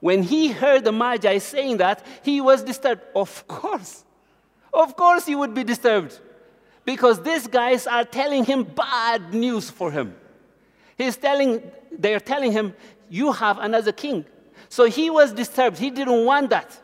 When 0.00 0.22
he 0.22 0.48
heard 0.48 0.84
the 0.84 0.92
Magi 0.92 1.38
saying 1.38 1.76
that, 1.76 2.04
he 2.22 2.40
was 2.40 2.62
disturbed. 2.62 3.02
Of 3.14 3.46
course. 3.46 4.04
Of 4.72 4.96
course, 4.96 5.26
he 5.26 5.34
would 5.34 5.54
be 5.54 5.64
disturbed 5.64 6.18
because 6.84 7.22
these 7.22 7.46
guys 7.46 7.86
are 7.86 8.04
telling 8.04 8.44
him 8.44 8.64
bad 8.64 9.34
news 9.34 9.68
for 9.68 9.90
him. 9.90 10.16
He's 10.96 11.16
telling, 11.16 11.62
they're 11.92 12.20
telling 12.20 12.52
him, 12.52 12.74
You 13.08 13.32
have 13.32 13.58
another 13.58 13.92
king. 13.92 14.24
So 14.68 14.84
he 14.84 15.10
was 15.10 15.32
disturbed. 15.32 15.78
He 15.78 15.90
didn't 15.90 16.24
want 16.24 16.50
that. 16.50 16.80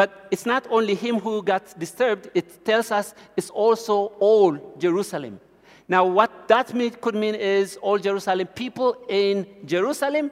But 0.00 0.28
it's 0.30 0.46
not 0.46 0.66
only 0.70 0.94
him 0.94 1.20
who 1.20 1.42
got 1.42 1.78
disturbed, 1.78 2.30
it 2.32 2.64
tells 2.64 2.90
us 2.90 3.14
it's 3.36 3.50
also 3.50 4.12
all 4.18 4.74
Jerusalem. 4.78 5.38
Now, 5.86 6.06
what 6.06 6.48
that 6.48 6.72
mean, 6.72 6.92
could 6.92 7.14
mean 7.14 7.34
is 7.34 7.76
all 7.82 7.98
Jerusalem, 7.98 8.46
people 8.46 8.96
in 9.10 9.46
Jerusalem. 9.66 10.30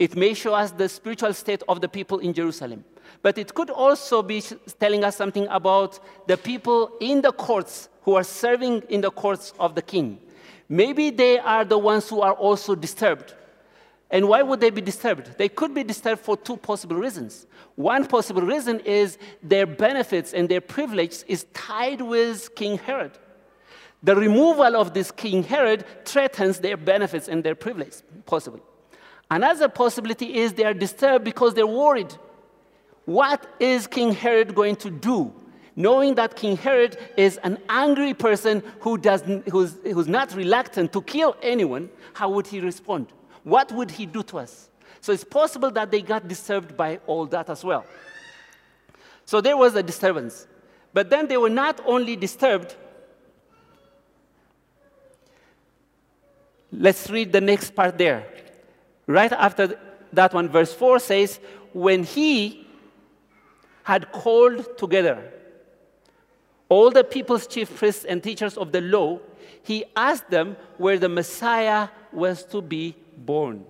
It 0.00 0.16
may 0.16 0.34
show 0.34 0.54
us 0.54 0.72
the 0.72 0.88
spiritual 0.88 1.32
state 1.34 1.62
of 1.68 1.82
the 1.82 1.88
people 1.88 2.18
in 2.18 2.32
Jerusalem. 2.32 2.84
But 3.22 3.38
it 3.38 3.54
could 3.54 3.70
also 3.70 4.22
be 4.24 4.42
telling 4.80 5.04
us 5.04 5.14
something 5.14 5.46
about 5.50 6.00
the 6.26 6.36
people 6.36 6.90
in 6.98 7.22
the 7.22 7.30
courts 7.30 7.88
who 8.02 8.16
are 8.16 8.24
serving 8.24 8.82
in 8.88 9.02
the 9.02 9.12
courts 9.12 9.52
of 9.60 9.76
the 9.76 9.82
king. 9.82 10.18
Maybe 10.68 11.10
they 11.10 11.38
are 11.38 11.64
the 11.64 11.78
ones 11.78 12.08
who 12.08 12.22
are 12.22 12.34
also 12.34 12.74
disturbed. 12.74 13.34
And 14.14 14.28
why 14.28 14.42
would 14.42 14.60
they 14.60 14.70
be 14.70 14.80
disturbed? 14.80 15.38
They 15.38 15.48
could 15.48 15.74
be 15.74 15.82
disturbed 15.82 16.20
for 16.20 16.36
two 16.36 16.56
possible 16.56 16.94
reasons. 16.94 17.48
One 17.74 18.06
possible 18.06 18.42
reason 18.42 18.78
is 18.78 19.18
their 19.42 19.66
benefits 19.66 20.32
and 20.32 20.48
their 20.48 20.60
privilege 20.60 21.24
is 21.26 21.46
tied 21.52 22.00
with 22.00 22.54
King 22.54 22.78
Herod. 22.78 23.18
The 24.04 24.14
removal 24.14 24.76
of 24.76 24.94
this 24.94 25.10
King 25.10 25.42
Herod 25.42 25.84
threatens 26.04 26.60
their 26.60 26.76
benefits 26.76 27.26
and 27.26 27.42
their 27.42 27.56
privilege, 27.56 27.94
possibly. 28.24 28.60
Another 29.32 29.68
possibility 29.68 30.38
is 30.38 30.52
they 30.52 30.64
are 30.64 30.74
disturbed 30.74 31.24
because 31.24 31.54
they're 31.54 31.66
worried. 31.66 32.14
What 33.06 33.44
is 33.58 33.88
King 33.88 34.12
Herod 34.12 34.54
going 34.54 34.76
to 34.76 34.90
do? 34.90 35.32
Knowing 35.74 36.14
that 36.14 36.36
King 36.36 36.56
Herod 36.56 36.96
is 37.16 37.38
an 37.38 37.58
angry 37.68 38.14
person 38.14 38.62
who 38.78 38.96
doesn't, 38.96 39.48
who's, 39.48 39.76
who's 39.82 40.06
not 40.06 40.32
reluctant 40.36 40.92
to 40.92 41.02
kill 41.02 41.34
anyone, 41.42 41.90
how 42.12 42.28
would 42.28 42.46
he 42.46 42.60
respond? 42.60 43.08
What 43.44 43.70
would 43.72 43.90
he 43.90 44.06
do 44.06 44.22
to 44.24 44.38
us? 44.38 44.68
So 45.00 45.12
it's 45.12 45.24
possible 45.24 45.70
that 45.72 45.90
they 45.90 46.00
got 46.00 46.26
disturbed 46.26 46.76
by 46.76 46.98
all 47.06 47.26
that 47.26 47.50
as 47.50 47.62
well. 47.62 47.84
So 49.26 49.40
there 49.40 49.56
was 49.56 49.74
a 49.74 49.82
disturbance. 49.82 50.46
But 50.92 51.10
then 51.10 51.28
they 51.28 51.36
were 51.36 51.50
not 51.50 51.80
only 51.84 52.16
disturbed, 52.16 52.74
let's 56.72 57.10
read 57.10 57.32
the 57.32 57.40
next 57.40 57.74
part 57.74 57.98
there. 57.98 58.26
Right 59.06 59.32
after 59.32 59.78
that 60.12 60.32
one, 60.32 60.48
verse 60.48 60.72
4 60.72 60.98
says, 60.98 61.38
When 61.72 62.04
he 62.04 62.66
had 63.82 64.10
called 64.12 64.78
together 64.78 65.30
all 66.70 66.90
the 66.90 67.04
people's 67.04 67.46
chief 67.46 67.76
priests 67.76 68.04
and 68.04 68.22
teachers 68.22 68.56
of 68.56 68.72
the 68.72 68.80
law, 68.80 69.20
he 69.62 69.84
asked 69.94 70.30
them 70.30 70.56
where 70.78 70.98
the 70.98 71.08
Messiah 71.08 71.88
was 72.12 72.44
to 72.46 72.62
be 72.62 72.96
born. 73.16 73.64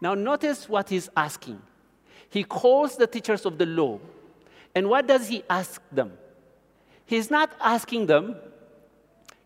Now, 0.00 0.14
notice 0.14 0.68
what 0.68 0.88
he's 0.88 1.08
asking. 1.16 1.60
He 2.28 2.44
calls 2.44 2.96
the 2.96 3.06
teachers 3.06 3.46
of 3.46 3.58
the 3.58 3.66
law, 3.66 3.98
and 4.74 4.88
what 4.88 5.06
does 5.06 5.28
he 5.28 5.42
ask 5.48 5.80
them? 5.90 6.12
He's 7.06 7.30
not 7.30 7.50
asking 7.60 8.06
them, 8.06 8.36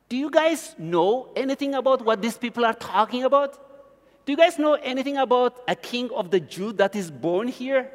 Do 0.08 0.16
you 0.16 0.30
guys 0.30 0.74
know 0.78 1.28
anything 1.36 1.74
about 1.74 2.04
what 2.04 2.20
these 2.20 2.36
people 2.36 2.64
are 2.64 2.74
talking 2.74 3.24
about? 3.24 3.54
Do 4.24 4.32
you 4.32 4.36
guys 4.36 4.58
know 4.58 4.74
anything 4.74 5.18
about 5.18 5.62
a 5.68 5.74
king 5.74 6.10
of 6.14 6.30
the 6.30 6.40
Jew 6.40 6.72
that 6.74 6.96
is 6.96 7.10
born 7.10 7.48
here? 7.48 7.90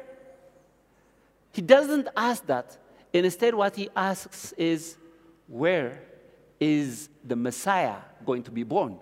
He 1.52 1.62
doesn't 1.62 2.08
ask 2.16 2.46
that. 2.46 2.76
Instead, 3.12 3.54
what 3.54 3.74
he 3.76 3.88
asks 3.96 4.52
is, 4.52 4.96
Where 5.46 6.02
is 6.60 7.08
the 7.24 7.36
Messiah 7.36 7.96
going 8.24 8.42
to 8.44 8.50
be 8.50 8.62
born? 8.62 8.98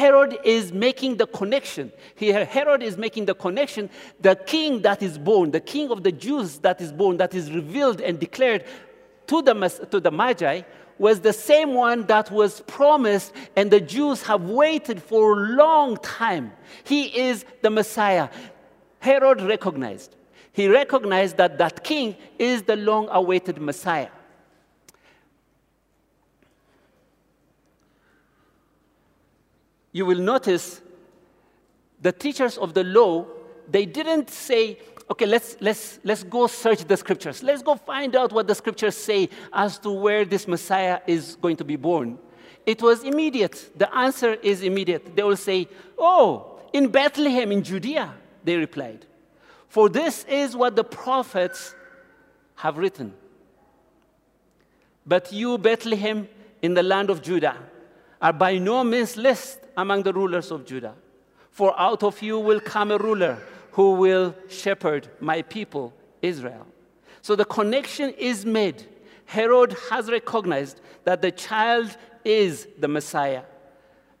Herod 0.00 0.38
is 0.44 0.72
making 0.72 1.18
the 1.18 1.26
connection. 1.26 1.92
Herod 2.16 2.82
is 2.82 2.96
making 2.96 3.26
the 3.26 3.34
connection. 3.34 3.90
The 4.18 4.34
king 4.34 4.80
that 4.80 5.02
is 5.02 5.18
born, 5.18 5.50
the 5.50 5.60
king 5.60 5.90
of 5.90 6.02
the 6.02 6.10
Jews 6.10 6.58
that 6.60 6.80
is 6.80 6.90
born, 6.90 7.18
that 7.18 7.34
is 7.34 7.52
revealed 7.52 8.00
and 8.00 8.18
declared 8.18 8.64
to 9.26 9.42
the, 9.42 9.54
to 9.90 10.00
the 10.00 10.10
Magi, 10.10 10.62
was 10.98 11.20
the 11.20 11.34
same 11.34 11.74
one 11.74 12.06
that 12.06 12.30
was 12.30 12.62
promised, 12.62 13.34
and 13.56 13.70
the 13.70 13.80
Jews 13.80 14.22
have 14.22 14.44
waited 14.44 15.02
for 15.02 15.32
a 15.32 15.48
long 15.50 15.98
time. 15.98 16.52
He 16.84 17.02
is 17.28 17.44
the 17.60 17.68
Messiah. 17.68 18.30
Herod 19.00 19.42
recognized. 19.42 20.16
He 20.52 20.66
recognized 20.68 21.36
that 21.36 21.58
that 21.58 21.84
king 21.84 22.16
is 22.38 22.62
the 22.62 22.76
long 22.76 23.06
awaited 23.10 23.60
Messiah. 23.60 24.08
You 29.92 30.06
will 30.06 30.18
notice 30.18 30.80
the 32.00 32.12
teachers 32.12 32.56
of 32.58 32.74
the 32.74 32.84
law, 32.84 33.26
they 33.68 33.86
didn't 33.86 34.30
say, 34.30 34.78
okay, 35.10 35.26
let's, 35.26 35.56
let's, 35.60 35.98
let's 36.02 36.22
go 36.22 36.46
search 36.46 36.84
the 36.84 36.96
scriptures. 36.96 37.42
Let's 37.42 37.62
go 37.62 37.74
find 37.74 38.16
out 38.16 38.32
what 38.32 38.46
the 38.46 38.54
scriptures 38.54 38.96
say 38.96 39.28
as 39.52 39.78
to 39.80 39.90
where 39.90 40.24
this 40.24 40.48
Messiah 40.48 41.00
is 41.06 41.36
going 41.36 41.56
to 41.56 41.64
be 41.64 41.76
born. 41.76 42.18
It 42.66 42.82
was 42.82 43.04
immediate. 43.04 43.70
The 43.76 43.94
answer 43.94 44.34
is 44.34 44.62
immediate. 44.62 45.16
They 45.16 45.22
will 45.22 45.36
say, 45.36 45.68
oh, 45.98 46.60
in 46.72 46.88
Bethlehem 46.88 47.52
in 47.52 47.62
Judea, 47.62 48.14
they 48.44 48.56
replied. 48.56 49.06
For 49.68 49.88
this 49.88 50.24
is 50.28 50.56
what 50.56 50.76
the 50.76 50.84
prophets 50.84 51.74
have 52.56 52.76
written. 52.76 53.14
But 55.06 55.32
you, 55.32 55.58
Bethlehem, 55.58 56.28
in 56.62 56.74
the 56.74 56.82
land 56.82 57.10
of 57.10 57.22
Judah, 57.22 57.56
are 58.20 58.32
by 58.32 58.58
no 58.58 58.84
means 58.84 59.16
least 59.16 59.60
among 59.76 60.02
the 60.02 60.12
rulers 60.12 60.50
of 60.50 60.66
Judah. 60.66 60.94
For 61.50 61.78
out 61.78 62.02
of 62.02 62.20
you 62.22 62.38
will 62.38 62.60
come 62.60 62.90
a 62.90 62.98
ruler 62.98 63.38
who 63.72 63.92
will 63.92 64.34
shepherd 64.48 65.08
my 65.20 65.42
people, 65.42 65.92
Israel. 66.22 66.66
So 67.22 67.36
the 67.36 67.44
connection 67.44 68.10
is 68.10 68.44
made. 68.44 68.86
Herod 69.26 69.76
has 69.90 70.10
recognized 70.10 70.80
that 71.04 71.22
the 71.22 71.30
child 71.30 71.96
is 72.24 72.66
the 72.78 72.88
Messiah, 72.88 73.42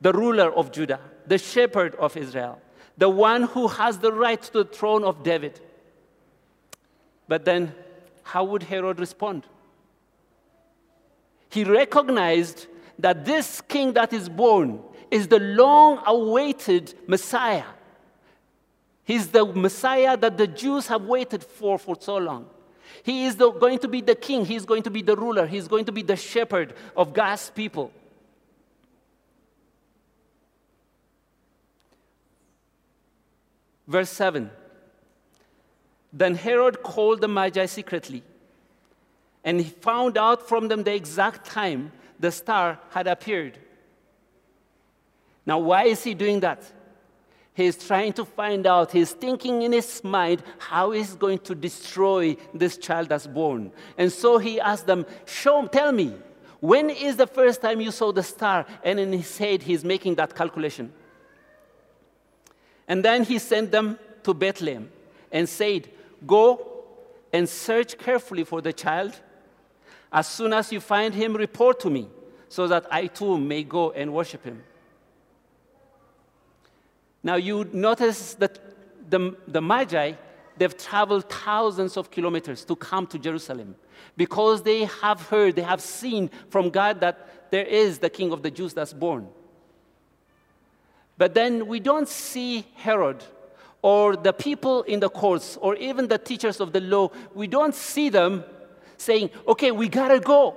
the 0.00 0.12
ruler 0.12 0.52
of 0.52 0.72
Judah, 0.72 1.00
the 1.26 1.38
shepherd 1.38 1.94
of 1.96 2.16
Israel, 2.16 2.60
the 2.96 3.08
one 3.08 3.42
who 3.42 3.68
has 3.68 3.98
the 3.98 4.12
right 4.12 4.40
to 4.40 4.52
the 4.52 4.64
throne 4.64 5.04
of 5.04 5.22
David. 5.22 5.60
But 7.28 7.44
then, 7.44 7.74
how 8.22 8.44
would 8.44 8.64
Herod 8.64 8.98
respond? 8.98 9.46
He 11.48 11.64
recognized 11.64 12.66
that 13.02 13.24
this 13.24 13.60
king 13.62 13.92
that 13.94 14.12
is 14.12 14.28
born 14.28 14.80
is 15.10 15.28
the 15.28 15.40
long 15.40 16.02
awaited 16.06 16.94
Messiah. 17.06 17.64
He's 19.04 19.28
the 19.28 19.44
Messiah 19.44 20.16
that 20.16 20.36
the 20.36 20.46
Jews 20.46 20.86
have 20.86 21.02
waited 21.02 21.42
for 21.42 21.78
for 21.78 21.96
so 21.98 22.16
long. 22.16 22.46
He 23.02 23.24
is 23.24 23.36
the, 23.36 23.50
going 23.50 23.78
to 23.80 23.88
be 23.88 24.00
the 24.00 24.14
king, 24.14 24.44
he's 24.44 24.64
going 24.64 24.82
to 24.84 24.90
be 24.90 25.02
the 25.02 25.16
ruler, 25.16 25.46
he's 25.46 25.68
going 25.68 25.84
to 25.86 25.92
be 25.92 26.02
the 26.02 26.16
shepherd 26.16 26.74
of 26.96 27.12
God's 27.12 27.50
people. 27.50 27.92
Verse 33.86 34.10
7 34.10 34.50
Then 36.12 36.34
Herod 36.34 36.82
called 36.82 37.20
the 37.20 37.28
Magi 37.28 37.66
secretly, 37.66 38.22
and 39.44 39.60
he 39.60 39.70
found 39.70 40.18
out 40.18 40.48
from 40.48 40.68
them 40.68 40.84
the 40.84 40.94
exact 40.94 41.46
time 41.46 41.90
the 42.20 42.30
star 42.30 42.78
had 42.90 43.06
appeared. 43.06 43.58
Now, 45.46 45.58
why 45.58 45.84
is 45.84 46.04
he 46.04 46.14
doing 46.14 46.40
that? 46.40 46.62
He's 47.54 47.76
trying 47.76 48.12
to 48.14 48.24
find 48.24 48.66
out, 48.66 48.92
he's 48.92 49.12
thinking 49.12 49.62
in 49.62 49.72
his 49.72 50.04
mind 50.04 50.42
how 50.58 50.92
he's 50.92 51.14
going 51.14 51.38
to 51.40 51.54
destroy 51.54 52.36
this 52.54 52.76
child 52.76 53.08
that's 53.08 53.26
born. 53.26 53.72
And 53.98 54.12
so 54.12 54.38
he 54.38 54.60
asked 54.60 54.86
them, 54.86 55.04
Show, 55.26 55.66
tell 55.66 55.90
me, 55.92 56.14
when 56.60 56.90
is 56.90 57.16
the 57.16 57.26
first 57.26 57.62
time 57.62 57.80
you 57.80 57.90
saw 57.90 58.12
the 58.12 58.22
star? 58.22 58.66
And 58.84 59.00
in 59.00 59.12
his 59.12 59.36
head, 59.36 59.62
he's 59.62 59.82
making 59.82 60.14
that 60.16 60.34
calculation. 60.34 60.92
And 62.86 63.04
then 63.04 63.24
he 63.24 63.38
sent 63.38 63.72
them 63.72 63.98
to 64.22 64.34
Bethlehem 64.34 64.90
and 65.32 65.48
said, 65.48 65.88
Go 66.26 66.84
and 67.32 67.48
search 67.48 67.98
carefully 67.98 68.44
for 68.44 68.60
the 68.60 68.72
child. 68.72 69.18
As 70.12 70.26
soon 70.26 70.52
as 70.52 70.72
you 70.72 70.80
find 70.80 71.14
him, 71.14 71.34
report 71.34 71.80
to 71.80 71.90
me, 71.90 72.08
so 72.48 72.66
that 72.66 72.86
I 72.90 73.06
too 73.06 73.38
may 73.38 73.62
go 73.62 73.92
and 73.92 74.12
worship 74.12 74.44
him. 74.44 74.62
Now, 77.22 77.36
you 77.36 77.68
notice 77.72 78.34
that 78.34 78.58
the, 79.08 79.36
the 79.46 79.60
Magi, 79.60 80.12
they've 80.56 80.76
traveled 80.76 81.28
thousands 81.28 81.96
of 81.96 82.10
kilometers 82.10 82.64
to 82.64 82.76
come 82.76 83.06
to 83.08 83.18
Jerusalem 83.18 83.76
because 84.16 84.62
they 84.62 84.84
have 84.84 85.22
heard, 85.28 85.56
they 85.56 85.62
have 85.62 85.80
seen 85.80 86.30
from 86.48 86.70
God 86.70 87.00
that 87.00 87.50
there 87.50 87.64
is 87.64 87.98
the 87.98 88.10
King 88.10 88.32
of 88.32 88.42
the 88.42 88.50
Jews 88.50 88.74
that's 88.74 88.92
born. 88.92 89.28
But 91.18 91.34
then 91.34 91.66
we 91.66 91.80
don't 91.80 92.08
see 92.08 92.66
Herod 92.74 93.22
or 93.82 94.16
the 94.16 94.32
people 94.32 94.82
in 94.82 95.00
the 95.00 95.08
courts 95.08 95.58
or 95.60 95.76
even 95.76 96.08
the 96.08 96.18
teachers 96.18 96.60
of 96.60 96.72
the 96.72 96.80
law, 96.80 97.10
we 97.34 97.46
don't 97.46 97.74
see 97.74 98.08
them 98.08 98.44
saying, 99.00 99.30
okay, 99.46 99.70
we 99.70 99.88
gotta 99.88 100.20
go 100.20 100.56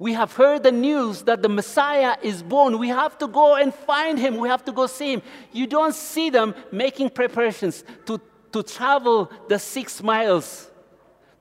we 0.00 0.14
have 0.14 0.32
heard 0.32 0.62
the 0.62 0.72
news 0.72 1.24
that 1.24 1.42
the 1.42 1.48
Messiah 1.50 2.16
is 2.22 2.42
born. 2.42 2.78
We 2.78 2.88
have 2.88 3.18
to 3.18 3.28
go 3.28 3.56
and 3.56 3.72
find 3.72 4.18
him. 4.18 4.38
We 4.38 4.48
have 4.48 4.64
to 4.64 4.72
go 4.72 4.86
see 4.86 5.12
him. 5.12 5.22
You 5.52 5.66
don't 5.66 5.94
see 5.94 6.30
them 6.30 6.54
making 6.72 7.10
preparations 7.10 7.84
to, 8.06 8.18
to 8.52 8.62
travel 8.62 9.30
the 9.50 9.58
six 9.58 10.02
miles 10.02 10.70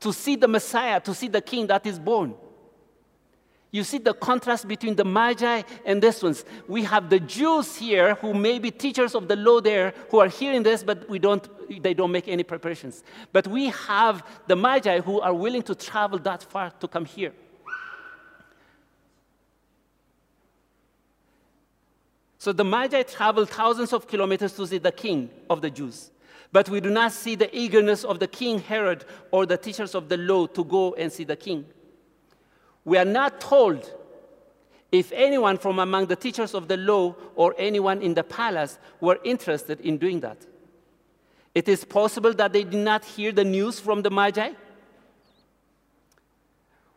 to 0.02 0.12
see 0.12 0.36
the 0.36 0.48
Messiah, 0.50 1.00
to 1.00 1.14
see 1.14 1.30
the 1.30 1.42
king 1.42 1.68
that 1.68 1.86
is 1.86 1.98
born. 1.98 2.36
You 3.72 3.84
see 3.84 4.00
the 4.00 4.16
contrast 4.16 4.68
between 4.68 4.96
the 4.96 5.06
Magi 5.06 5.62
and 5.86 6.02
this 6.02 6.24
ones. 6.24 6.44
We 6.68 6.84
have 6.86 7.10
the 7.10 7.20
Jews 7.20 7.76
here 7.76 8.16
who 8.16 8.34
may 8.34 8.58
be 8.58 8.72
teachers 8.72 9.14
of 9.14 9.28
the 9.28 9.36
law 9.36 9.62
there 9.62 9.94
who 10.10 10.20
are 10.20 10.28
hearing 10.28 10.64
this, 10.64 10.82
but 10.82 11.08
we 11.08 11.20
don't, 11.20 11.48
they 11.84 11.94
don't 11.94 12.12
make 12.12 12.28
any 12.28 12.42
preparations. 12.44 13.04
But 13.32 13.48
we 13.48 13.68
have 13.68 14.26
the 14.48 14.56
Magi 14.56 15.02
who 15.02 15.22
are 15.22 15.34
willing 15.34 15.62
to 15.64 15.76
travel 15.76 16.18
that 16.20 16.42
far 16.42 16.72
to 16.80 16.88
come 16.88 17.06
here. 17.06 17.32
So 22.40 22.54
the 22.54 22.64
Magi 22.64 23.04
traveled 23.04 23.50
thousands 23.50 23.94
of 23.94 24.08
kilometers 24.08 24.54
to 24.54 24.66
see 24.66 24.78
the 24.80 24.94
king 24.94 25.30
of 25.50 25.62
the 25.62 25.70
Jews. 25.70 26.10
But 26.52 26.70
we 26.70 26.80
do 26.80 26.90
not 26.90 27.12
see 27.12 27.36
the 27.36 27.56
eagerness 27.56 28.04
of 28.04 28.18
the 28.18 28.28
king 28.28 28.60
Herod 28.60 29.06
or 29.30 29.46
the 29.46 29.58
teachers 29.58 29.94
of 29.94 30.10
the 30.10 30.18
law 30.18 30.48
to 30.48 30.64
go 30.64 30.96
and 30.96 31.12
see 31.12 31.26
the 31.26 31.36
king. 31.36 31.66
We 32.90 32.98
are 32.98 33.06
not 33.06 33.40
told 33.40 33.94
if 34.92 35.12
anyone 35.12 35.60
from 35.60 35.78
among 35.78 36.08
the 36.08 36.16
teachers 36.16 36.56
of 36.56 36.68
the 36.68 36.76
law 36.76 37.16
or 37.36 37.54
anyone 37.60 38.02
in 38.02 38.16
the 38.16 38.24
palace 38.24 38.80
were 39.00 39.20
interested 39.24 39.80
in 39.82 40.00
doing 40.00 40.22
that. 40.22 40.38
It 41.54 41.70
is 41.70 41.86
possible 41.86 42.34
that 42.34 42.52
they 42.52 42.64
did 42.64 42.80
not 42.80 43.06
hear 43.06 43.32
the 43.32 43.44
news 43.44 43.80
from 43.80 44.02
the 44.02 44.10
Magi. 44.10 44.54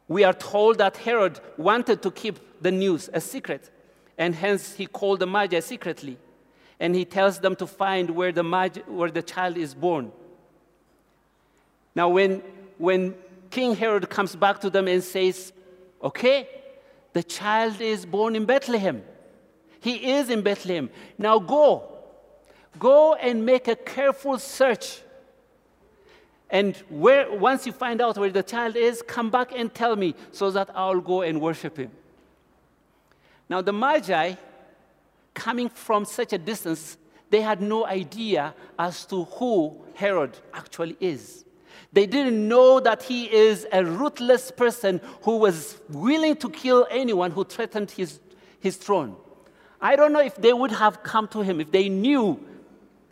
We 0.09 0.25
are 0.25 0.33
told 0.33 0.79
that 0.79 0.97
Herod 0.97 1.39
wanted 1.59 2.01
to 2.05 2.11
keep 2.11 2.39
the 2.63 2.71
news 2.71 3.11
a 3.13 3.21
secret, 3.21 3.69
and 4.17 4.35
hence 4.35 4.73
he 4.73 4.87
called 4.87 5.21
the 5.21 5.27
Magi 5.27 5.61
secretly 5.61 6.17
and 6.81 6.95
he 6.95 7.05
tells 7.05 7.39
them 7.39 7.55
to 7.57 7.67
find 7.67 8.09
where 8.09 8.33
the, 8.33 8.43
mag- 8.43 8.83
where 8.87 9.11
the 9.11 9.23
child 9.23 9.59
is 9.59 9.75
born. 9.75 10.11
Now, 11.95 12.09
when, 12.09 12.43
when 12.79 13.15
King 13.51 13.77
Herod 13.77 14.09
comes 14.09 14.35
back 14.35 14.59
to 14.63 14.71
them 14.71 14.89
and 14.89 15.05
says, 15.05 15.53
Okay, 16.03 16.49
the 17.13 17.23
child 17.23 17.81
is 17.81 18.05
born 18.05 18.35
in 18.35 18.45
Bethlehem. 18.45 19.03
He 19.81 20.13
is 20.13 20.31
in 20.31 20.43
Bethlehem. 20.43 20.91
Now 21.19 21.39
go. 21.39 21.89
Go 22.79 23.15
and 23.15 23.45
make 23.45 23.69
a 23.69 23.77
careful 23.77 24.39
search. 24.39 25.01
And 26.51 26.77
where, 26.89 27.33
once 27.33 27.67
you 27.67 27.73
find 27.73 28.01
out 28.01 28.19
where 28.19 28.31
the 28.31 28.43
child 28.43 28.77
is, 28.77 29.03
come 29.03 29.31
back 29.31 29.53
and 29.55 29.73
tell 29.73 29.97
me 29.97 30.15
so 30.33 30.51
that 30.51 30.71
I'll 30.75 31.01
go 31.01 31.23
and 31.23 31.41
worship 31.41 31.77
him. 31.79 31.91
Now, 33.49 33.61
the 33.63 33.73
Magi 33.73 34.35
coming 35.35 35.69
from 35.69 36.05
such 36.05 36.33
a 36.33 36.39
distance, 36.39 36.97
they 37.31 37.41
had 37.41 37.61
no 37.61 37.87
idea 37.87 38.55
as 38.79 39.07
to 39.07 39.25
who 39.25 39.83
Herod 39.95 40.39
actually 40.53 40.97
is. 41.01 41.45
They 41.93 42.07
didn't 42.07 42.49
know 42.49 42.81
that 42.81 43.03
he 43.03 43.31
is 43.33 43.67
a 43.71 43.85
ruthless 43.85 44.51
person 44.51 45.01
who 45.23 45.37
was 45.37 45.81
willing 45.91 46.37
to 46.37 46.49
kill 46.49 46.87
anyone 46.91 47.31
who 47.31 47.45
threatened 47.45 47.91
his, 47.91 48.19
his 48.61 48.77
throne. 48.77 49.17
I 49.81 49.97
don't 49.97 50.13
know 50.13 50.21
if 50.21 50.37
they 50.37 50.53
would 50.53 50.71
have 50.71 51.03
come 51.03 51.29
to 51.29 51.41
him 51.41 51.61
if 51.61 51.71
they 51.71 51.89
knew 51.89 52.41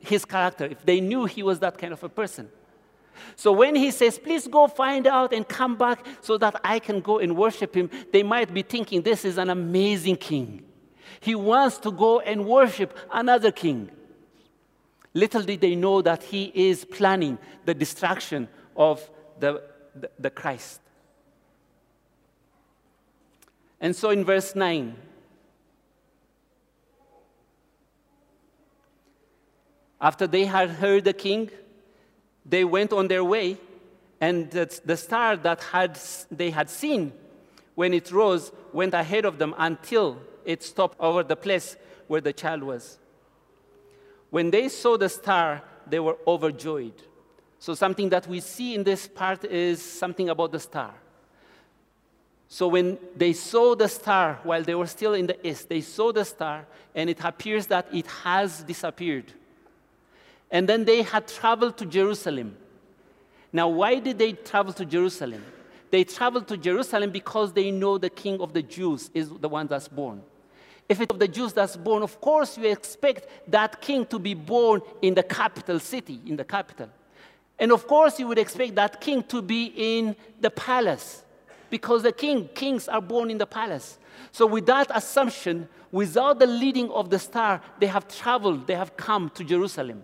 his 0.00 0.24
character, 0.24 0.64
if 0.64 0.84
they 0.86 1.00
knew 1.00 1.26
he 1.26 1.42
was 1.42 1.58
that 1.58 1.76
kind 1.76 1.92
of 1.92 2.02
a 2.02 2.08
person. 2.08 2.48
So 3.36 3.52
when 3.52 3.74
he 3.74 3.90
says, 3.90 4.18
please 4.18 4.48
go 4.48 4.66
find 4.66 5.06
out 5.06 5.34
and 5.34 5.46
come 5.46 5.76
back 5.76 6.06
so 6.22 6.38
that 6.38 6.58
I 6.64 6.78
can 6.78 7.00
go 7.00 7.18
and 7.18 7.36
worship 7.36 7.74
him, 7.74 7.90
they 8.12 8.22
might 8.22 8.54
be 8.54 8.62
thinking, 8.62 9.02
this 9.02 9.26
is 9.26 9.36
an 9.36 9.50
amazing 9.50 10.16
king. 10.16 10.62
He 11.20 11.34
wants 11.34 11.76
to 11.78 11.90
go 11.90 12.20
and 12.20 12.46
worship 12.46 12.96
another 13.12 13.52
king. 13.52 13.90
Little 15.12 15.42
did 15.42 15.60
they 15.60 15.74
know 15.74 16.00
that 16.00 16.22
he 16.22 16.50
is 16.54 16.86
planning 16.86 17.36
the 17.66 17.74
destruction 17.74 18.48
of 18.76 19.08
the, 19.38 19.62
the, 19.94 20.10
the 20.18 20.30
Christ. 20.30 20.80
And 23.80 23.96
so 23.96 24.10
in 24.10 24.24
verse 24.24 24.54
9, 24.54 24.94
after 30.00 30.26
they 30.26 30.44
had 30.44 30.70
heard 30.70 31.04
the 31.04 31.12
king, 31.12 31.50
they 32.44 32.64
went 32.64 32.92
on 32.92 33.08
their 33.08 33.24
way, 33.24 33.58
and 34.20 34.50
the, 34.50 34.80
the 34.84 34.96
star 34.96 35.36
that 35.36 35.62
had, 35.62 35.98
they 36.30 36.50
had 36.50 36.68
seen 36.68 37.12
when 37.74 37.94
it 37.94 38.12
rose 38.12 38.52
went 38.72 38.92
ahead 38.92 39.24
of 39.24 39.38
them 39.38 39.54
until 39.56 40.18
it 40.44 40.62
stopped 40.62 40.98
over 41.00 41.22
the 41.22 41.36
place 41.36 41.76
where 42.06 42.20
the 42.20 42.32
child 42.32 42.62
was. 42.62 42.98
When 44.30 44.50
they 44.50 44.68
saw 44.68 44.96
the 44.96 45.08
star, 45.08 45.62
they 45.86 46.00
were 46.00 46.16
overjoyed. 46.26 46.94
So, 47.60 47.74
something 47.74 48.08
that 48.08 48.26
we 48.26 48.40
see 48.40 48.74
in 48.74 48.84
this 48.84 49.06
part 49.06 49.44
is 49.44 49.82
something 49.82 50.30
about 50.30 50.50
the 50.50 50.58
star. 50.58 50.94
So, 52.48 52.68
when 52.68 52.98
they 53.14 53.34
saw 53.34 53.74
the 53.74 53.86
star 53.86 54.40
while 54.44 54.62
they 54.62 54.74
were 54.74 54.86
still 54.86 55.12
in 55.12 55.26
the 55.26 55.46
east, 55.46 55.68
they 55.68 55.82
saw 55.82 56.10
the 56.10 56.24
star, 56.24 56.66
and 56.94 57.10
it 57.10 57.22
appears 57.22 57.66
that 57.66 57.86
it 57.92 58.06
has 58.24 58.62
disappeared. 58.62 59.34
And 60.50 60.66
then 60.66 60.86
they 60.86 61.02
had 61.02 61.28
traveled 61.28 61.76
to 61.76 61.86
Jerusalem. 61.86 62.56
Now, 63.52 63.68
why 63.68 63.98
did 63.98 64.18
they 64.18 64.32
travel 64.32 64.72
to 64.72 64.86
Jerusalem? 64.86 65.44
They 65.90 66.04
traveled 66.04 66.48
to 66.48 66.56
Jerusalem 66.56 67.10
because 67.10 67.52
they 67.52 67.70
know 67.70 67.98
the 67.98 68.08
king 68.08 68.40
of 68.40 68.54
the 68.54 68.62
Jews 68.62 69.10
is 69.12 69.28
the 69.28 69.50
one 69.50 69.66
that's 69.66 69.86
born. 69.86 70.22
If 70.88 71.02
it's 71.02 71.12
of 71.12 71.18
the 71.18 71.28
Jews 71.28 71.52
that's 71.52 71.76
born, 71.76 72.02
of 72.02 72.18
course 72.22 72.56
you 72.56 72.70
expect 72.70 73.28
that 73.48 73.82
king 73.82 74.06
to 74.06 74.18
be 74.18 74.32
born 74.32 74.80
in 75.02 75.12
the 75.12 75.22
capital 75.22 75.78
city, 75.78 76.20
in 76.24 76.36
the 76.36 76.44
capital. 76.44 76.88
And 77.60 77.70
of 77.70 77.86
course 77.86 78.18
you 78.18 78.26
would 78.26 78.38
expect 78.38 78.74
that 78.76 79.00
king 79.00 79.22
to 79.24 79.42
be 79.42 79.72
in 79.76 80.16
the 80.40 80.50
palace 80.50 81.22
because 81.68 82.02
the 82.02 82.10
king, 82.10 82.48
kings 82.54 82.88
are 82.88 83.02
born 83.02 83.30
in 83.30 83.36
the 83.38 83.46
palace. 83.46 83.98
So 84.32 84.46
with 84.46 84.66
that 84.66 84.90
assumption, 84.92 85.68
without 85.92 86.38
the 86.38 86.46
leading 86.46 86.90
of 86.90 87.10
the 87.10 87.18
star, 87.18 87.60
they 87.78 87.86
have 87.86 88.08
traveled, 88.08 88.66
they 88.66 88.74
have 88.74 88.96
come 88.96 89.30
to 89.34 89.44
Jerusalem. 89.44 90.02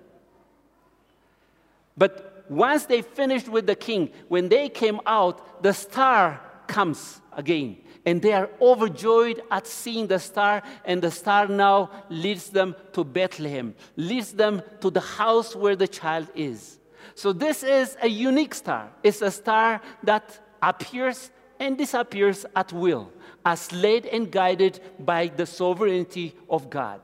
But 1.97 2.45
once 2.49 2.85
they 2.85 3.01
finished 3.03 3.49
with 3.49 3.67
the 3.67 3.75
king, 3.75 4.11
when 4.29 4.49
they 4.51 4.69
came 4.69 5.01
out, 5.07 5.63
the 5.63 5.73
star 5.73 6.41
comes 6.67 7.21
again. 7.33 7.79
And 8.05 8.23
they 8.23 8.35
are 8.35 8.51
overjoyed 8.61 9.43
at 9.51 9.67
seeing 9.67 10.07
the 10.07 10.21
star, 10.21 10.63
and 10.85 11.03
the 11.03 11.11
star 11.11 11.49
now 11.49 11.91
leads 12.09 12.51
them 12.51 12.77
to 12.93 13.03
Bethlehem, 13.03 13.75
leads 13.97 14.33
them 14.33 14.63
to 14.81 14.91
the 14.91 15.01
house 15.01 15.57
where 15.57 15.75
the 15.75 15.89
child 15.89 16.29
is. 16.35 16.79
So, 17.15 17.33
this 17.33 17.63
is 17.63 17.97
a 18.03 18.09
unique 18.09 18.55
star. 18.55 18.91
It's 19.03 19.23
a 19.23 19.31
star 19.31 19.81
that 20.03 20.39
appears 20.63 21.31
and 21.59 21.79
disappears 21.79 22.45
at 22.55 22.73
will, 22.73 23.11
as 23.45 23.73
led 23.73 24.07
and 24.07 24.31
guided 24.31 24.81
by 24.99 25.29
the 25.29 25.47
sovereignty 25.47 26.35
of 26.51 26.69
God. 26.69 27.01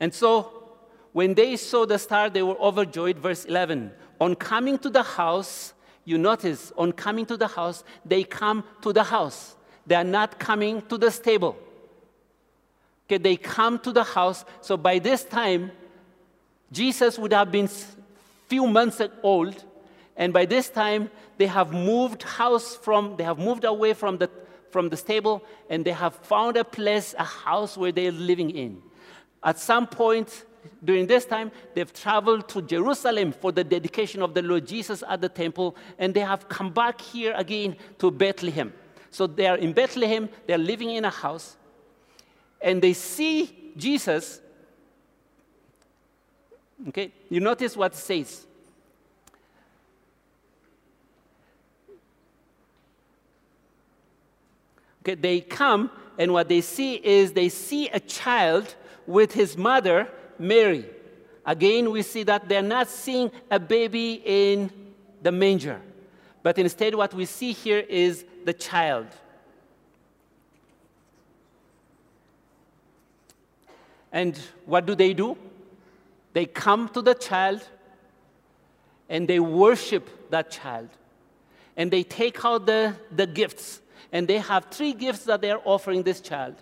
And 0.00 0.12
so, 0.12 0.64
when 1.12 1.34
they 1.34 1.56
saw 1.56 1.86
the 1.86 1.98
star, 1.98 2.28
they 2.28 2.42
were 2.42 2.58
overjoyed. 2.60 3.18
Verse 3.18 3.44
11. 3.44 3.92
On 4.20 4.34
coming 4.34 4.78
to 4.78 4.90
the 4.90 5.02
house, 5.02 5.74
you 6.04 6.18
notice, 6.18 6.72
on 6.76 6.92
coming 6.92 7.26
to 7.26 7.36
the 7.36 7.48
house, 7.48 7.84
they 8.04 8.24
come 8.24 8.64
to 8.82 8.92
the 8.92 9.04
house. 9.04 9.56
They 9.86 9.94
are 9.94 10.04
not 10.04 10.38
coming 10.38 10.82
to 10.82 10.98
the 10.98 11.10
stable. 11.10 11.56
Okay, 13.06 13.18
they 13.18 13.36
come 13.36 13.78
to 13.80 13.92
the 13.92 14.04
house. 14.04 14.44
So 14.60 14.76
by 14.76 14.98
this 14.98 15.24
time, 15.24 15.70
Jesus 16.72 17.18
would 17.18 17.32
have 17.32 17.50
been 17.52 17.68
few 18.48 18.66
months 18.66 19.00
old, 19.22 19.64
and 20.16 20.32
by 20.32 20.44
this 20.44 20.68
time 20.68 21.10
they 21.38 21.46
have 21.46 21.72
moved 21.72 22.22
house 22.22 22.76
from 22.76 23.16
they 23.16 23.24
have 23.24 23.38
moved 23.38 23.64
away 23.64 23.94
from 23.94 24.18
the 24.18 24.30
from 24.70 24.88
the 24.88 24.96
stable, 24.96 25.40
and 25.70 25.84
they 25.84 25.92
have 25.92 26.16
found 26.16 26.56
a 26.56 26.64
place, 26.64 27.14
a 27.16 27.24
house 27.24 27.76
where 27.76 27.92
they're 27.92 28.10
living 28.10 28.50
in. 28.50 28.82
At 29.42 29.60
some 29.60 29.86
point, 29.86 30.44
during 30.82 31.06
this 31.06 31.24
time, 31.24 31.52
they've 31.74 31.92
traveled 31.92 32.48
to 32.48 32.60
Jerusalem 32.60 33.30
for 33.32 33.52
the 33.52 33.62
dedication 33.62 34.20
of 34.20 34.34
the 34.34 34.42
Lord 34.42 34.66
Jesus 34.66 35.04
at 35.08 35.20
the 35.20 35.28
temple, 35.28 35.76
and 35.98 36.12
they 36.12 36.20
have 36.20 36.48
come 36.48 36.72
back 36.72 37.00
here 37.00 37.34
again 37.36 37.76
to 37.98 38.10
Bethlehem. 38.10 38.72
So 39.10 39.28
they 39.28 39.46
are 39.46 39.56
in 39.56 39.72
Bethlehem, 39.72 40.28
they're 40.46 40.58
living 40.58 40.90
in 40.90 41.04
a 41.04 41.10
house, 41.10 41.56
and 42.60 42.82
they 42.82 42.94
see 42.94 43.72
Jesus. 43.76 44.40
Okay, 46.88 47.12
you 47.30 47.40
notice 47.40 47.76
what 47.76 47.92
it 47.92 47.98
says. 47.98 48.46
Okay, 55.02 55.14
they 55.14 55.40
come, 55.40 55.90
and 56.18 56.32
what 56.32 56.48
they 56.48 56.60
see 56.60 56.94
is 56.94 57.32
they 57.32 57.48
see 57.48 57.88
a 57.88 58.00
child 58.00 58.74
with 59.06 59.32
his 59.32 59.56
mother 59.56 60.08
Mary. 60.38 60.86
Again, 61.46 61.90
we 61.90 62.02
see 62.02 62.22
that 62.22 62.48
they're 62.48 62.62
not 62.62 62.88
seeing 62.88 63.30
a 63.50 63.58
baby 63.58 64.22
in 64.24 64.70
the 65.22 65.30
manger, 65.32 65.80
but 66.42 66.58
instead, 66.58 66.94
what 66.94 67.12
we 67.12 67.24
see 67.26 67.52
here 67.52 67.80
is 67.80 68.24
the 68.44 68.52
child. 68.52 69.06
And 74.12 74.38
what 74.64 74.86
do 74.86 74.94
they 74.94 75.12
do? 75.12 75.36
They 76.34 76.44
come 76.44 76.90
to 76.90 77.00
the 77.00 77.14
child 77.14 77.66
and 79.08 79.26
they 79.26 79.40
worship 79.40 80.30
that 80.30 80.50
child. 80.50 80.90
and 81.76 81.90
they 81.90 82.02
take 82.02 82.44
out 82.44 82.66
the, 82.66 82.94
the 83.10 83.26
gifts, 83.26 83.80
and 84.12 84.28
they 84.28 84.38
have 84.38 84.66
three 84.70 84.92
gifts 84.92 85.24
that 85.24 85.40
they're 85.40 85.60
offering 85.64 86.02
this 86.02 86.20
child 86.20 86.54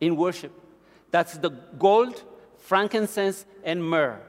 in 0.00 0.16
worship. 0.16 0.52
That's 1.10 1.36
the 1.38 1.50
gold, 1.78 2.22
frankincense, 2.58 3.44
and 3.64 3.84
myrrh. 3.84 4.20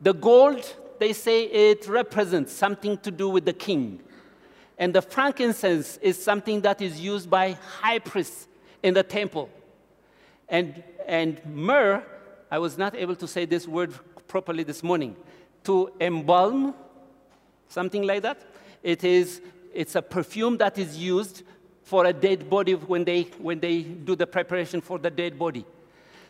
The 0.00 0.14
gold, 0.14 0.74
they 0.98 1.12
say 1.12 1.44
it 1.44 1.86
represents 1.86 2.52
something 2.52 2.98
to 2.98 3.10
do 3.10 3.28
with 3.28 3.44
the 3.44 3.52
king. 3.52 4.00
And 4.78 4.94
the 4.94 5.02
frankincense 5.02 5.98
is 5.98 6.22
something 6.22 6.62
that 6.62 6.80
is 6.80 7.00
used 7.00 7.30
by 7.30 7.52
high 7.80 7.98
priests 7.98 8.48
in 8.82 8.94
the 8.94 9.02
temple. 9.02 9.48
And, 10.48 10.82
and 11.06 11.40
myrrh, 11.46 12.02
I 12.52 12.58
was 12.58 12.76
not 12.76 12.94
able 12.94 13.16
to 13.16 13.26
say 13.26 13.46
this 13.46 13.66
word 13.66 13.94
properly 14.28 14.62
this 14.62 14.82
morning, 14.82 15.16
to 15.64 15.90
embalm, 15.98 16.74
something 17.70 18.02
like 18.02 18.20
that. 18.24 18.42
It 18.82 19.04
is, 19.04 19.40
it's 19.72 19.94
a 19.94 20.02
perfume 20.02 20.58
that 20.58 20.76
is 20.76 20.98
used 20.98 21.44
for 21.82 22.04
a 22.04 22.12
dead 22.12 22.50
body 22.50 22.74
when 22.74 23.04
they, 23.04 23.22
when 23.38 23.58
they 23.58 23.80
do 23.80 24.14
the 24.14 24.26
preparation 24.26 24.82
for 24.82 24.98
the 24.98 25.08
dead 25.08 25.38
body. 25.38 25.64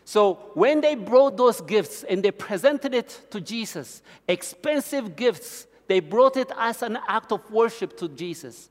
So 0.05 0.35
when 0.53 0.79
they 0.79 0.95
brought 0.95 1.35
those 1.35 1.59
gifts 1.59 2.03
and 2.03 2.23
they 2.23 2.31
presented 2.31 2.93
it 2.93 3.27
to 3.31 3.41
Jesus, 3.41 4.01
expensive 4.25 5.17
gifts, 5.17 5.67
they 5.87 5.99
brought 5.99 6.37
it 6.37 6.49
as 6.57 6.83
an 6.83 6.99
act 7.05 7.33
of 7.33 7.51
worship 7.51 7.97
to 7.97 8.07
Jesus. 8.07 8.69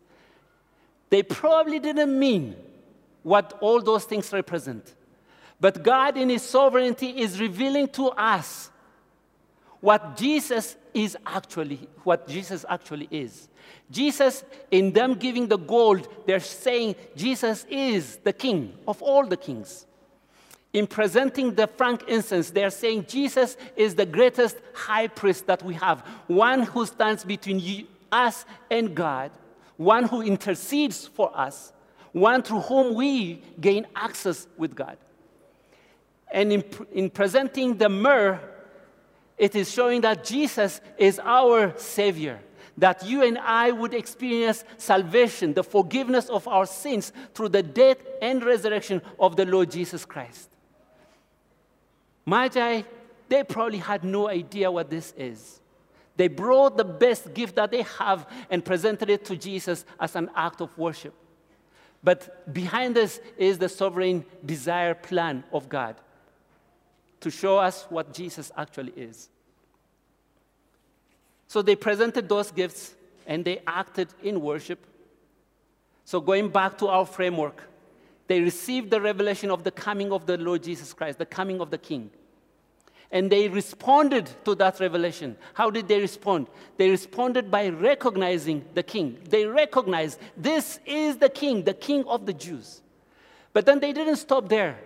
They 1.11 1.23
probably 1.23 1.81
didn't 1.81 2.19
mean 2.19 2.57
what 3.23 3.59
all 3.61 3.83
those 3.83 4.05
things 4.05 4.33
represent. 4.33 4.95
But 5.63 5.85
God, 5.85 6.17
in 6.17 6.29
His 6.29 6.43
sovereignty, 6.43 7.21
is 7.21 7.39
revealing 7.39 7.87
to 7.91 8.09
us 8.09 8.69
what 9.79 10.17
Jesus 10.17 10.75
is 10.93 11.17
actually, 11.25 11.89
what 12.03 12.27
Jesus 12.27 12.65
actually 12.69 13.07
is. 13.13 13.49
Jesus, 13.89 14.43
in 14.73 14.91
them 14.91 15.15
giving 15.15 15.47
the 15.47 15.57
gold, 15.57 16.09
they're 16.27 16.41
saying 16.41 16.97
Jesus 17.15 17.65
is 17.71 18.17
the 18.25 18.33
king 18.33 18.77
of 18.89 19.01
all 19.03 19.25
the 19.25 19.37
kings. 19.37 19.87
In 20.73 20.89
presenting 20.89 21.55
the 21.55 21.69
frankincense, 21.69 22.51
they're 22.51 22.69
saying 22.71 23.07
Jesus 23.07 23.57
is 23.77 23.95
the 23.95 24.07
greatest 24.07 24.57
high 24.75 25.07
priest 25.07 25.47
that 25.47 25.63
we 25.63 25.75
have, 25.75 26.01
one 26.27 26.65
who 26.65 26.85
stands 26.87 27.25
between 27.25 27.61
you, 27.61 27.87
us 28.11 28.45
and 28.69 28.97
God, 28.97 29.31
one 29.77 30.09
who 30.09 30.23
intercedes 30.23 31.07
for 31.07 31.31
us, 31.39 31.73
one 32.11 32.43
through 32.43 32.63
whom 32.63 32.97
we 32.97 33.41
gain 33.61 33.87
access 33.95 34.49
with 34.59 34.75
God. 34.75 34.97
And 36.33 36.51
in, 36.51 36.65
in 36.93 37.11
presenting 37.11 37.77
the 37.77 37.91
myrrh, 37.91 38.41
it 39.37 39.55
is 39.55 39.71
showing 39.71 40.01
that 40.01 40.25
Jesus 40.25 40.81
is 40.97 41.21
our 41.23 41.77
Savior, 41.79 42.41
that 42.79 43.05
you 43.05 43.23
and 43.23 43.37
I 43.39 43.71
would 43.71 43.93
experience 43.93 44.65
salvation, 44.79 45.53
the 45.53 45.63
forgiveness 45.63 46.31
of 46.31 46.49
our 46.49 46.65
sins 46.65 47.13
through 47.35 47.51
the 47.51 47.63
death 47.63 47.99
and 48.23 48.43
resurrection 48.43 49.03
of 49.21 49.37
the 49.37 49.45
Lord 49.45 49.71
Jesus 49.71 50.07
Christ. 50.07 50.49
Magi, 52.25 52.83
they 53.29 53.45
probably 53.45 53.79
had 53.79 54.03
no 54.03 54.29
idea 54.29 54.71
what 54.71 54.89
this 54.89 55.13
is. 55.17 55.61
They 56.17 56.29
brought 56.29 56.77
the 56.77 56.85
best 56.85 57.35
gift 57.35 57.57
that 57.57 57.71
they 57.71 57.83
have 57.83 58.27
and 58.49 58.65
presented 58.65 59.11
it 59.11 59.25
to 59.27 59.37
Jesus 59.37 59.85
as 60.01 60.17
an 60.17 60.31
act 60.35 60.63
of 60.63 60.77
worship. 60.79 61.15
But 62.03 62.53
behind 62.53 62.97
this 62.97 63.21
is 63.37 63.59
the 63.59 63.69
sovereign 63.69 64.25
desire 64.45 64.95
plan 64.95 65.45
of 65.53 65.69
God 65.69 65.97
to 67.23 67.31
show 67.31 67.59
us 67.59 67.87
what 67.89 68.13
Jesus 68.13 68.53
actually 68.57 68.93
is. 68.93 69.29
So 71.49 71.63
they 71.63 71.77
presented 71.77 72.29
those 72.29 72.51
gifts 72.51 72.95
and 73.27 73.45
they 73.45 73.63
acted 73.67 74.09
in 74.23 74.41
worship. 74.41 74.85
So, 76.05 76.21
going 76.21 76.49
back 76.49 76.79
to 76.79 76.89
our 76.89 77.07
framework, 77.07 77.63
they 78.27 78.41
received 78.41 78.91
the 78.91 79.01
revelation 79.01 79.51
of 79.51 79.63
the 79.63 79.71
coming 79.71 80.13
of 80.13 80.27
the 80.27 80.37
Lord 80.37 80.63
Jesus 80.63 80.93
Christ, 80.93 81.19
the 81.19 81.27
coming 81.27 81.61
of 81.61 81.71
the 81.71 81.79
King. 81.79 82.11
And 83.11 83.31
they 83.31 83.49
responded 83.49 84.31
to 84.47 84.55
that 84.57 84.81
revelation. 84.81 85.37
How 85.53 85.71
did 85.71 85.87
they 85.87 86.01
respond? 86.01 86.47
They 86.79 86.89
responded 86.89 87.51
by 87.51 87.69
recognizing 87.69 88.65
the 88.73 88.83
king. 88.83 89.19
They 89.29 89.45
recognized 89.45 90.19
this 90.35 90.81
is 90.87 91.19
the 91.19 91.29
king, 91.29 91.65
the 91.65 91.75
king 91.75 92.05
of 92.07 92.25
the 92.25 92.33
Jews. 92.33 92.81
But 93.53 93.67
then 93.67 93.81
they 93.81 93.93
didn't 93.93 94.17
stop 94.17 94.49
there. 94.49 94.79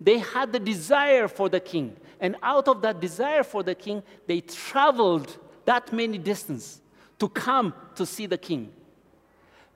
They 0.00 0.18
had 0.18 0.52
the 0.52 0.58
desire 0.58 1.28
for 1.28 1.48
the 1.48 1.60
king. 1.60 1.96
And 2.20 2.36
out 2.42 2.68
of 2.68 2.82
that 2.82 3.00
desire 3.00 3.42
for 3.42 3.62
the 3.62 3.74
king, 3.74 4.02
they 4.26 4.40
traveled 4.40 5.36
that 5.64 5.92
many 5.92 6.18
distance 6.18 6.80
to 7.18 7.28
come 7.28 7.74
to 7.94 8.04
see 8.04 8.26
the 8.26 8.38
king. 8.38 8.72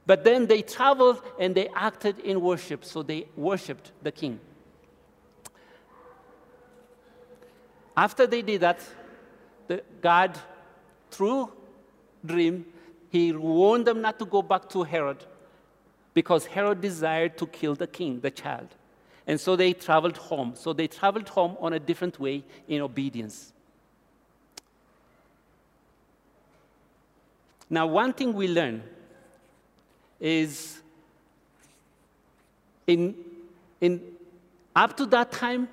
But 0.06 0.24
then 0.24 0.46
they 0.46 0.62
traveled 0.62 1.22
and 1.38 1.54
they 1.54 1.68
acted 1.68 2.18
in 2.20 2.40
worship, 2.40 2.84
so 2.84 3.02
they 3.02 3.28
worshiped 3.36 3.92
the 4.02 4.10
king. 4.10 4.40
After 7.96 8.26
they 8.26 8.42
did 8.42 8.60
that, 8.62 8.80
the 9.66 9.82
God, 10.00 10.38
through 11.10 11.52
dream, 12.24 12.64
he 13.10 13.32
warned 13.32 13.86
them 13.86 14.00
not 14.00 14.18
to 14.18 14.24
go 14.24 14.40
back 14.40 14.68
to 14.70 14.82
Herod 14.82 15.24
because 16.14 16.46
Herod 16.46 16.80
desired 16.80 17.36
to 17.38 17.46
kill 17.46 17.74
the 17.74 17.86
king, 17.86 18.20
the 18.20 18.30
child. 18.30 18.68
And 19.28 19.38
so 19.38 19.56
they 19.56 19.74
traveled 19.74 20.16
home. 20.16 20.54
So 20.56 20.72
they 20.72 20.88
traveled 20.88 21.28
home 21.28 21.58
on 21.60 21.74
a 21.74 21.78
different 21.78 22.18
way 22.18 22.42
in 22.66 22.80
obedience. 22.80 23.52
Now, 27.68 27.86
one 27.86 28.14
thing 28.14 28.32
we 28.32 28.48
learn 28.48 28.82
is 30.18 30.80
in, 32.86 33.14
in 33.82 34.00
up 34.74 34.96
to 34.96 35.04
that 35.06 35.30
time, 35.30 35.68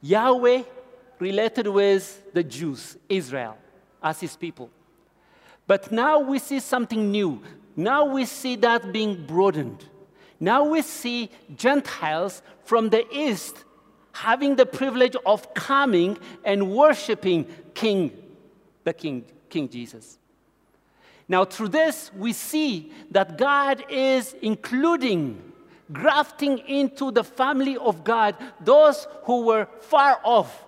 Yahweh 0.00 0.62
related 1.18 1.66
with 1.66 2.32
the 2.32 2.44
Jews, 2.44 2.96
Israel, 3.08 3.58
as 4.00 4.20
his 4.20 4.36
people. 4.36 4.70
But 5.66 5.90
now 5.90 6.20
we 6.20 6.38
see 6.38 6.60
something 6.60 7.10
new. 7.10 7.42
Now 7.74 8.04
we 8.04 8.24
see 8.24 8.54
that 8.56 8.92
being 8.92 9.26
broadened. 9.26 9.84
Now 10.40 10.64
we 10.64 10.80
see 10.80 11.30
Gentiles 11.54 12.42
from 12.64 12.88
the 12.88 13.06
east 13.14 13.64
having 14.12 14.56
the 14.56 14.66
privilege 14.66 15.14
of 15.24 15.52
coming 15.54 16.18
and 16.44 16.72
worshiping 16.72 17.46
King, 17.74 18.10
the 18.84 18.92
King, 18.92 19.24
King 19.48 19.68
Jesus. 19.68 20.18
Now, 21.28 21.44
through 21.44 21.68
this, 21.68 22.10
we 22.16 22.32
see 22.32 22.90
that 23.12 23.38
God 23.38 23.84
is 23.88 24.34
including, 24.42 25.40
grafting 25.92 26.58
into 26.58 27.12
the 27.12 27.22
family 27.22 27.76
of 27.76 28.02
God 28.02 28.34
those 28.60 29.06
who 29.24 29.44
were 29.44 29.68
far 29.80 30.20
off. 30.24 30.64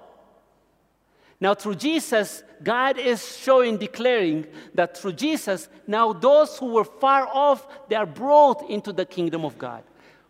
Now, 1.43 1.55
through 1.55 1.75
Jesus, 1.75 2.45
God 2.63 2.97
is 2.99 3.37
showing, 3.37 3.77
declaring 3.77 4.47
that 4.75 4.97
through 4.97 5.15
Jesus, 5.15 5.69
now 5.89 6.13
those 6.13 6.57
who 6.57 6.67
were 6.67 6.85
far 6.85 7.27
off, 7.27 7.67
they 7.89 7.97
are 7.97 8.07
brought 8.07 8.71
into 8.71 8.93
the 8.93 9.05
kingdom 9.05 9.45
of 9.45 9.59
God. 9.59 9.83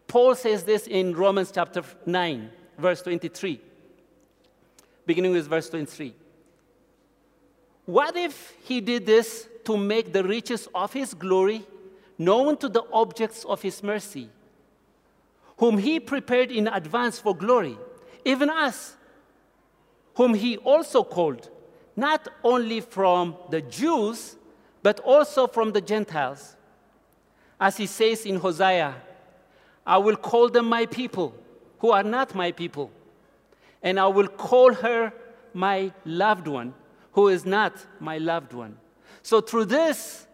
Paul 0.07 0.35
says 0.35 0.65
this 0.65 0.87
in 0.87 1.15
Romans 1.15 1.53
chapter 1.53 1.83
9, 2.07 2.51
verse 2.79 3.03
23, 3.03 3.61
beginning 5.05 5.33
with 5.33 5.47
verse 5.49 5.69
23. 5.69 6.15
What 7.85 8.17
if 8.17 8.55
he 8.63 8.81
did 8.81 9.05
this 9.05 9.47
to 9.67 9.77
make 9.77 10.15
the 10.15 10.25
riches 10.25 10.67
of 10.75 10.95
his 10.95 11.13
glory 11.13 11.67
known 12.17 12.57
to 12.57 12.71
the 12.71 12.85
objects 12.91 13.45
of 13.45 13.61
his 13.61 13.83
mercy, 13.83 14.31
whom 15.59 15.77
he 15.77 16.01
prepared 16.01 16.51
in 16.51 16.69
advance 16.69 17.19
for 17.19 17.37
glory, 17.37 17.77
even 18.25 18.49
us, 18.49 18.97
whom 20.15 20.35
he 20.35 20.57
also 20.59 21.03
called, 21.05 21.51
not 21.97 22.29
only 22.43 22.81
from 22.81 23.37
the 23.51 23.61
Jews, 23.61 24.37
but 24.83 25.01
also 25.01 25.47
from 25.47 25.73
the 25.73 25.81
Gentiles? 25.81 26.57
As 27.61 27.77
he 27.77 27.87
says 27.87 28.27
in 28.27 28.37
Hosea, 28.37 28.95
I 29.87 29.99
will 29.99 30.17
call 30.17 30.49
them 30.49 30.67
my 30.67 30.87
people, 30.87 31.35
who 31.79 31.91
are 31.91 32.03
not 32.05 32.35
my 32.35 32.53
people, 32.53 32.91
and 33.83 33.99
I 33.99 34.07
will 34.07 34.29
call 34.29 34.75
her 34.75 35.13
my 35.55 35.93
loved 36.05 36.47
one, 36.47 36.75
who 37.13 37.29
is 37.29 37.45
not 37.45 37.75
my 38.01 38.19
loved 38.19 38.53
one. 38.53 38.77
So 39.23 39.41
through 39.41 39.67
this, 39.67 40.27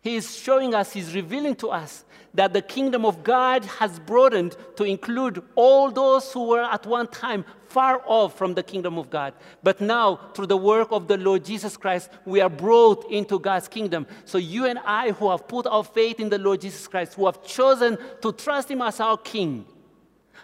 he 0.00 0.16
is 0.16 0.36
showing 0.36 0.74
us, 0.74 0.92
he's 0.92 1.14
revealing 1.14 1.54
to 1.56 1.68
us 1.68 2.04
that 2.38 2.52
the 2.52 2.62
kingdom 2.62 3.04
of 3.04 3.24
God 3.24 3.64
has 3.64 3.98
broadened 3.98 4.56
to 4.76 4.84
include 4.84 5.42
all 5.56 5.90
those 5.90 6.32
who 6.32 6.46
were 6.46 6.62
at 6.62 6.86
one 6.86 7.08
time 7.08 7.44
far 7.66 8.00
off 8.06 8.38
from 8.38 8.54
the 8.54 8.62
kingdom 8.62 8.96
of 8.96 9.10
God. 9.10 9.34
But 9.64 9.80
now, 9.80 10.20
through 10.34 10.46
the 10.46 10.56
work 10.56 10.92
of 10.92 11.08
the 11.08 11.16
Lord 11.16 11.44
Jesus 11.44 11.76
Christ, 11.76 12.10
we 12.24 12.40
are 12.40 12.48
brought 12.48 13.10
into 13.10 13.40
God's 13.40 13.66
kingdom. 13.66 14.06
So 14.24 14.38
you 14.38 14.66
and 14.66 14.78
I, 14.84 15.10
who 15.10 15.28
have 15.30 15.48
put 15.48 15.66
our 15.66 15.82
faith 15.82 16.20
in 16.20 16.28
the 16.28 16.38
Lord 16.38 16.60
Jesus 16.60 16.86
Christ, 16.86 17.14
who 17.14 17.26
have 17.26 17.42
chosen 17.42 17.98
to 18.22 18.30
trust 18.30 18.70
him 18.70 18.82
as 18.82 19.00
our 19.00 19.18
king, 19.18 19.66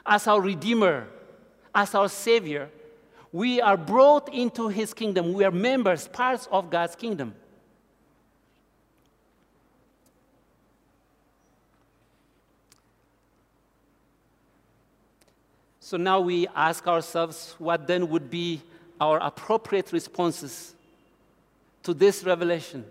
as 0.05 0.27
our 0.27 0.41
redeemer, 0.41 1.07
as 1.73 1.95
our 1.95 2.09
savior, 2.09 2.71
we 3.31 3.61
are 3.61 3.77
brought 3.77 4.35
into 4.35 4.67
his 4.67 4.93
kingdom. 4.93 5.33
We 5.33 5.45
are 5.45 5.53
members, 5.53 6.09
parts 6.09 6.49
of 6.51 6.71
God's 6.71 6.97
kingdom. 6.97 7.37
So 15.85 15.99
now 15.99 16.19
we 16.19 16.49
ask 16.57 16.87
ourselves 16.89 17.57
what 17.59 17.87
then 17.87 18.09
would 18.09 18.31
be 18.31 18.63
our 18.99 19.19
appropriate 19.19 19.93
responses 19.93 20.75
to 21.83 21.93
this 21.93 22.25
revelation. 22.25 22.87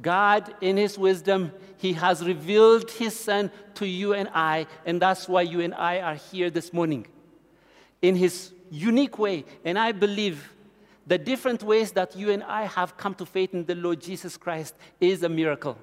God, 0.00 0.54
in 0.62 0.78
His 0.78 0.96
wisdom, 0.96 1.52
He 1.76 1.92
has 1.92 2.24
revealed 2.24 2.90
His 2.92 3.14
Son 3.14 3.50
to 3.74 3.86
you 3.86 4.14
and 4.14 4.30
I, 4.32 4.66
and 4.86 5.02
that's 5.02 5.28
why 5.28 5.42
you 5.42 5.60
and 5.60 5.74
I 5.74 6.00
are 6.00 6.14
here 6.14 6.48
this 6.48 6.72
morning. 6.72 7.06
In 8.00 8.16
His 8.16 8.52
unique 8.70 9.18
way, 9.18 9.44
and 9.62 9.78
I 9.78 9.92
believe 9.92 10.50
the 11.06 11.18
different 11.18 11.62
ways 11.62 11.92
that 11.92 12.16
you 12.16 12.30
and 12.30 12.42
I 12.44 12.62
have 12.64 12.96
come 12.96 13.14
to 13.16 13.26
faith 13.26 13.52
in 13.52 13.66
the 13.66 13.74
Lord 13.74 14.00
Jesus 14.00 14.38
Christ 14.38 14.74
is 14.98 15.24
a 15.24 15.28
miracle. 15.28 15.76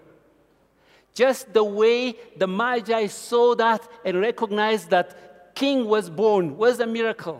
Just 1.13 1.53
the 1.53 1.63
way 1.63 2.15
the 2.35 2.47
Magi 2.47 3.05
saw 3.05 3.53
that 3.53 3.87
and 4.03 4.19
recognized 4.19 4.89
that 4.89 5.30
king 5.61 5.85
was 5.85 6.09
born 6.09 6.57
was 6.57 6.79
a 6.79 6.87
miracle. 6.87 7.39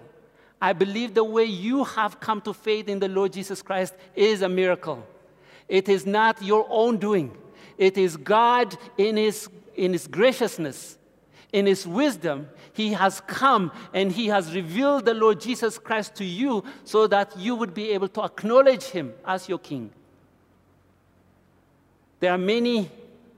I 0.62 0.74
believe 0.74 1.16
the 1.16 1.24
way 1.24 1.46
you 1.46 1.84
have 1.84 2.20
come 2.20 2.40
to 2.42 2.54
faith 2.54 2.88
in 2.88 3.00
the 3.00 3.08
Lord 3.08 3.34
Jesus 3.34 3.64
Christ 3.64 3.96
is 4.16 4.44
a 4.44 4.50
miracle. 4.50 5.04
It 5.68 5.90
is 5.90 6.06
not 6.06 6.40
your 6.40 6.68
own 6.70 6.98
doing, 6.98 7.36
it 7.80 7.98
is 7.98 8.16
God 8.18 8.78
in 8.96 9.18
His, 9.18 9.50
in 9.76 9.94
his 9.94 10.06
graciousness, 10.06 11.00
in 11.52 11.66
His 11.66 11.88
wisdom. 11.88 12.48
He 12.74 12.94
has 12.94 13.22
come 13.22 13.72
and 13.92 14.12
He 14.12 14.28
has 14.28 14.54
revealed 14.54 15.06
the 15.06 15.16
Lord 15.16 15.42
Jesus 15.42 15.80
Christ 15.80 16.14
to 16.16 16.24
you 16.24 16.64
so 16.84 17.08
that 17.08 17.36
you 17.36 17.56
would 17.56 17.74
be 17.74 17.90
able 17.90 18.08
to 18.10 18.22
acknowledge 18.24 18.84
Him 18.84 19.14
as 19.26 19.50
your 19.50 19.60
King. 19.60 19.90
There 22.20 22.32
are 22.32 22.38
many 22.38 22.92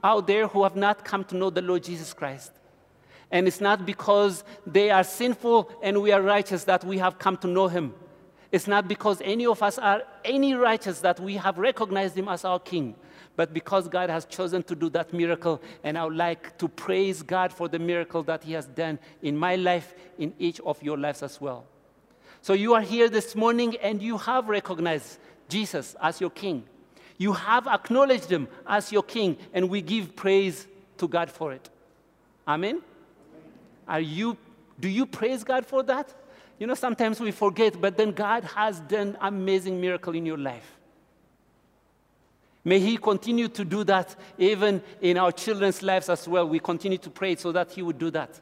out 0.03 0.27
there 0.27 0.45
who 0.47 0.63
have 0.63 0.75
not 0.75 1.05
come 1.05 1.23
to 1.25 1.37
know 1.37 1.49
the 1.49 1.61
Lord 1.61 1.85
Jesus 1.85 2.13
Christ. 2.13 2.51
And 3.33 3.47
it's 3.47 3.59
not 3.59 3.83
because 3.83 4.43
they 4.65 4.91
are 4.91 5.03
sinful 5.03 5.71
and 5.81 6.03
we 6.03 6.11
are 6.11 6.21
righteous 6.21 6.65
that 6.65 6.83
we 6.83 6.99
have 6.99 7.17
come 7.17 7.35
to 7.37 7.47
know 7.47 7.67
him. 7.67 7.95
It's 8.51 8.67
not 8.67 8.87
because 8.87 9.23
any 9.25 9.47
of 9.47 9.63
us 9.63 9.79
are 9.79 10.03
any 10.23 10.53
righteous 10.53 10.99
that 10.99 11.19
we 11.19 11.37
have 11.37 11.57
recognized 11.57 12.15
him 12.15 12.27
as 12.27 12.45
our 12.45 12.59
king, 12.59 12.93
but 13.35 13.51
because 13.51 13.87
God 13.87 14.11
has 14.11 14.25
chosen 14.25 14.61
to 14.63 14.75
do 14.75 14.87
that 14.91 15.13
miracle. 15.13 15.63
And 15.83 15.97
I 15.97 16.05
would 16.05 16.15
like 16.15 16.59
to 16.59 16.67
praise 16.67 17.23
God 17.23 17.51
for 17.51 17.67
the 17.67 17.79
miracle 17.79 18.21
that 18.21 18.43
he 18.43 18.53
has 18.53 18.67
done 18.67 18.99
in 19.23 19.35
my 19.35 19.55
life, 19.55 19.95
in 20.19 20.35
each 20.37 20.59
of 20.59 20.83
your 20.83 20.99
lives 20.99 21.23
as 21.23 21.41
well. 21.41 21.65
So 22.43 22.53
you 22.53 22.75
are 22.75 22.81
here 22.81 23.09
this 23.09 23.35
morning 23.35 23.77
and 23.77 23.99
you 23.99 24.19
have 24.19 24.47
recognized 24.47 25.17
Jesus 25.49 25.95
as 25.99 26.21
your 26.21 26.29
king. 26.29 26.65
You 27.17 27.33
have 27.33 27.65
acknowledged 27.65 28.31
him 28.31 28.47
as 28.67 28.91
your 28.91 29.03
king, 29.03 29.37
and 29.53 29.69
we 29.69 29.81
give 29.81 30.15
praise 30.15 30.67
to 30.97 31.07
God 31.07 31.31
for 31.31 31.51
it. 31.51 31.67
Amen. 32.47 32.83
Are 33.87 34.01
you, 34.01 34.37
do 34.79 34.87
you 34.87 35.05
praise 35.05 35.43
God 35.43 35.65
for 35.65 35.83
that? 35.83 36.13
You 36.59 36.67
know, 36.67 36.75
sometimes 36.75 37.19
we 37.19 37.31
forget, 37.31 37.79
but 37.79 37.97
then 37.97 38.11
God 38.11 38.43
has 38.43 38.79
done 38.79 39.17
amazing 39.19 39.81
miracle 39.81 40.15
in 40.15 40.25
your 40.25 40.37
life. 40.37 40.79
May 42.63 42.79
He 42.79 42.97
continue 42.97 43.49
to 43.49 43.65
do 43.65 43.83
that 43.83 44.15
even 44.37 44.81
in 45.01 45.17
our 45.17 45.31
children's 45.31 45.83
lives 45.83 46.07
as 46.09 46.27
well. 46.27 46.47
We 46.47 46.59
continue 46.59 46.97
to 46.99 47.09
pray 47.09 47.35
so 47.35 47.51
that 47.51 47.71
He 47.71 47.81
would 47.81 47.97
do 47.97 48.09
that. 48.11 48.39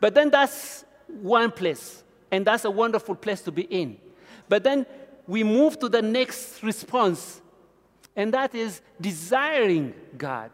But 0.00 0.14
then 0.14 0.28
that's 0.28 0.84
one 1.08 1.50
place, 1.50 2.02
and 2.30 2.46
that's 2.46 2.64
a 2.64 2.70
wonderful 2.70 3.14
place 3.14 3.40
to 3.42 3.52
be 3.52 3.62
in. 3.62 3.96
But 4.48 4.62
then 4.62 4.84
we 5.26 5.42
move 5.42 5.78
to 5.78 5.88
the 5.88 6.02
next 6.02 6.62
response, 6.62 7.40
and 8.14 8.34
that 8.34 8.54
is 8.54 8.82
desiring 9.00 9.94
God. 10.18 10.50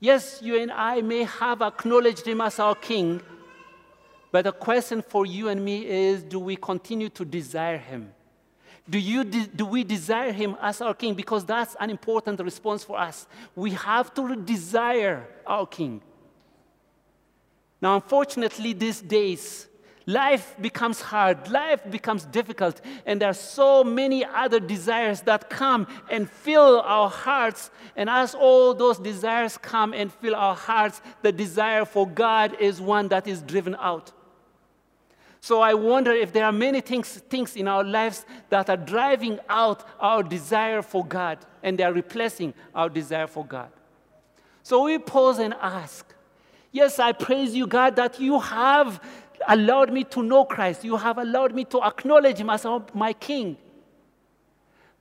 Yes, 0.00 0.40
you 0.42 0.60
and 0.60 0.70
I 0.70 1.00
may 1.00 1.24
have 1.24 1.60
acknowledged 1.60 2.26
him 2.26 2.40
as 2.40 2.58
our 2.58 2.74
king, 2.74 3.20
but 4.30 4.44
the 4.44 4.52
question 4.52 5.02
for 5.02 5.26
you 5.26 5.48
and 5.48 5.64
me 5.64 5.86
is 5.86 6.22
do 6.22 6.38
we 6.38 6.56
continue 6.56 7.08
to 7.10 7.24
desire 7.24 7.78
him? 7.78 8.12
Do, 8.88 8.98
you 8.98 9.24
de- 9.24 9.46
do 9.46 9.66
we 9.66 9.84
desire 9.84 10.32
him 10.32 10.56
as 10.62 10.80
our 10.80 10.94
king? 10.94 11.14
Because 11.14 11.44
that's 11.44 11.76
an 11.78 11.90
important 11.90 12.40
response 12.40 12.84
for 12.84 12.98
us. 12.98 13.26
We 13.54 13.72
have 13.72 14.14
to 14.14 14.36
desire 14.36 15.28
our 15.46 15.66
king. 15.66 16.00
Now, 17.80 17.96
unfortunately, 17.96 18.72
these 18.72 19.00
days, 19.00 19.66
life 20.08 20.56
becomes 20.58 21.02
hard, 21.02 21.50
life 21.50 21.82
becomes 21.90 22.24
difficult, 22.24 22.80
and 23.04 23.20
there 23.20 23.28
are 23.28 23.34
so 23.34 23.84
many 23.84 24.24
other 24.24 24.58
desires 24.58 25.20
that 25.20 25.50
come 25.50 25.86
and 26.10 26.30
fill 26.30 26.80
our 26.80 27.10
hearts. 27.10 27.70
And 27.94 28.08
as 28.08 28.34
all 28.34 28.72
those 28.72 28.98
desires 28.98 29.58
come 29.58 29.92
and 29.92 30.10
fill 30.10 30.34
our 30.34 30.54
hearts, 30.54 31.02
the 31.20 31.30
desire 31.30 31.84
for 31.84 32.08
God 32.08 32.56
is 32.58 32.80
one 32.80 33.08
that 33.08 33.26
is 33.26 33.42
driven 33.42 33.76
out. 33.78 34.10
So 35.42 35.60
I 35.60 35.74
wonder 35.74 36.12
if 36.12 36.32
there 36.32 36.46
are 36.46 36.52
many 36.52 36.80
things, 36.80 37.12
things 37.28 37.54
in 37.54 37.68
our 37.68 37.84
lives 37.84 38.24
that 38.48 38.70
are 38.70 38.78
driving 38.78 39.38
out 39.50 39.86
our 40.00 40.22
desire 40.22 40.80
for 40.80 41.04
God 41.04 41.38
and 41.62 41.78
they 41.78 41.84
are 41.84 41.92
replacing 41.92 42.54
our 42.74 42.88
desire 42.88 43.26
for 43.26 43.44
God. 43.44 43.68
So 44.62 44.84
we 44.84 44.98
pause 44.98 45.38
and 45.38 45.52
ask, 45.60 46.14
Yes, 46.70 46.98
I 46.98 47.12
praise 47.12 47.54
you, 47.54 47.66
God, 47.66 47.96
that 47.96 48.20
you 48.20 48.38
have 48.38 49.00
allowed 49.46 49.92
me 49.92 50.04
to 50.04 50.22
know 50.22 50.44
Christ. 50.44 50.84
You 50.84 50.96
have 50.96 51.18
allowed 51.18 51.54
me 51.54 51.64
to 51.66 51.82
acknowledge 51.82 52.38
Him 52.38 52.50
as 52.50 52.66
my 52.94 53.12
King. 53.12 53.56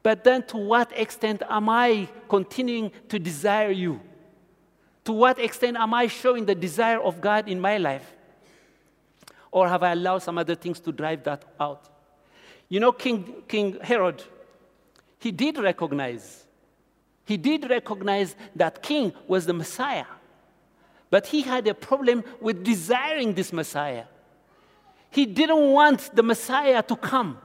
But 0.04 0.24
then, 0.24 0.44
to 0.48 0.58
what 0.58 0.92
extent 0.98 1.42
am 1.50 1.70
I 1.70 2.08
continuing 2.30 2.92
to 3.10 3.20
desire 3.20 3.72
you? 3.72 4.00
To 5.06 5.14
what 5.14 5.40
extent 5.40 5.78
am 5.78 5.94
I 5.94 6.08
showing 6.08 6.46
the 6.46 6.56
desire 6.56 7.00
of 7.00 7.20
God 7.20 7.48
in 7.48 7.60
my 7.60 7.78
life? 7.78 8.14
Or 9.52 9.68
have 9.68 9.84
I 9.84 9.94
allowed 9.94 10.20
some 10.20 10.38
other 10.38 10.56
things 10.56 10.80
to 10.82 10.92
drive 10.92 11.24
that 11.24 11.44
out? 11.60 11.90
You 12.70 12.80
know, 12.80 12.92
King, 12.92 13.44
King 13.48 13.78
Herod, 13.82 14.24
he 15.20 15.32
did 15.32 15.58
recognize, 15.58 16.46
he 17.26 17.38
did 17.38 17.70
recognize 17.70 18.36
that 18.56 18.84
king 18.84 19.14
was 19.28 19.46
the 19.46 19.54
Messiah. 19.54 20.06
But 21.10 21.28
he 21.28 21.42
had 21.42 21.68
a 21.68 21.74
problem 21.74 22.24
with 22.42 22.64
desiring 22.64 23.34
this 23.34 23.54
Messiah. 23.54 24.06
He 25.10 25.26
didn't 25.26 25.72
want 25.72 26.16
the 26.16 26.24
Messiah 26.24 26.84
to 26.84 26.96
come 26.96 27.38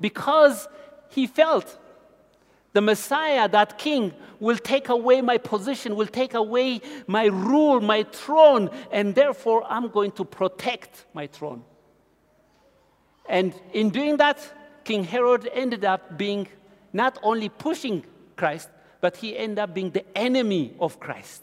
because 0.00 0.68
he 1.10 1.26
felt 1.26 1.78
the 2.72 2.82
Messiah, 2.82 3.48
that 3.48 3.78
king, 3.78 4.12
will 4.38 4.56
take 4.56 4.88
away 4.88 5.20
my 5.20 5.38
position, 5.38 5.96
will 5.96 6.06
take 6.06 6.34
away 6.34 6.80
my 7.06 7.24
rule, 7.24 7.80
my 7.80 8.04
throne, 8.04 8.70
and 8.92 9.14
therefore 9.14 9.64
I'm 9.68 9.88
going 9.88 10.12
to 10.12 10.24
protect 10.24 11.06
my 11.14 11.26
throne. 11.26 11.64
And 13.28 13.52
in 13.72 13.90
doing 13.90 14.16
that, 14.18 14.38
King 14.84 15.02
Herod 15.02 15.48
ended 15.52 15.84
up 15.84 16.16
being 16.16 16.46
not 16.92 17.18
only 17.22 17.48
pushing 17.48 18.04
Christ, 18.36 18.68
but 19.00 19.16
he 19.16 19.36
ended 19.36 19.58
up 19.58 19.74
being 19.74 19.90
the 19.90 20.04
enemy 20.16 20.74
of 20.78 21.00
Christ. 21.00 21.42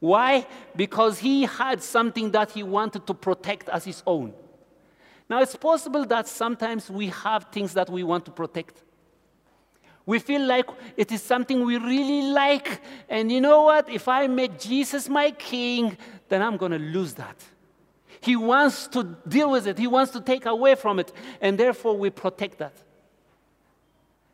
Why? 0.00 0.46
Because 0.74 1.18
he 1.18 1.42
had 1.42 1.82
something 1.82 2.30
that 2.32 2.50
he 2.50 2.62
wanted 2.62 3.06
to 3.06 3.14
protect 3.14 3.68
as 3.68 3.84
his 3.84 4.02
own. 4.06 4.32
Now, 5.28 5.42
it's 5.42 5.54
possible 5.54 6.04
that 6.06 6.26
sometimes 6.26 6.90
we 6.90 7.08
have 7.08 7.46
things 7.52 7.74
that 7.74 7.88
we 7.88 8.02
want 8.02 8.24
to 8.24 8.30
protect. 8.32 8.82
We 10.06 10.18
feel 10.18 10.44
like 10.44 10.66
it 10.96 11.12
is 11.12 11.22
something 11.22 11.64
we 11.64 11.76
really 11.76 12.32
like, 12.32 12.80
and 13.08 13.30
you 13.30 13.40
know 13.40 13.62
what? 13.62 13.88
If 13.88 14.08
I 14.08 14.26
make 14.26 14.58
Jesus 14.58 15.08
my 15.08 15.30
king, 15.30 15.96
then 16.28 16.42
I'm 16.42 16.56
going 16.56 16.72
to 16.72 16.78
lose 16.78 17.14
that. 17.14 17.36
He 18.20 18.34
wants 18.34 18.88
to 18.88 19.16
deal 19.28 19.50
with 19.50 19.66
it, 19.66 19.78
he 19.78 19.86
wants 19.86 20.12
to 20.12 20.20
take 20.20 20.46
away 20.46 20.74
from 20.74 20.98
it, 20.98 21.12
and 21.40 21.56
therefore 21.56 21.96
we 21.96 22.10
protect 22.10 22.58
that. 22.58 22.72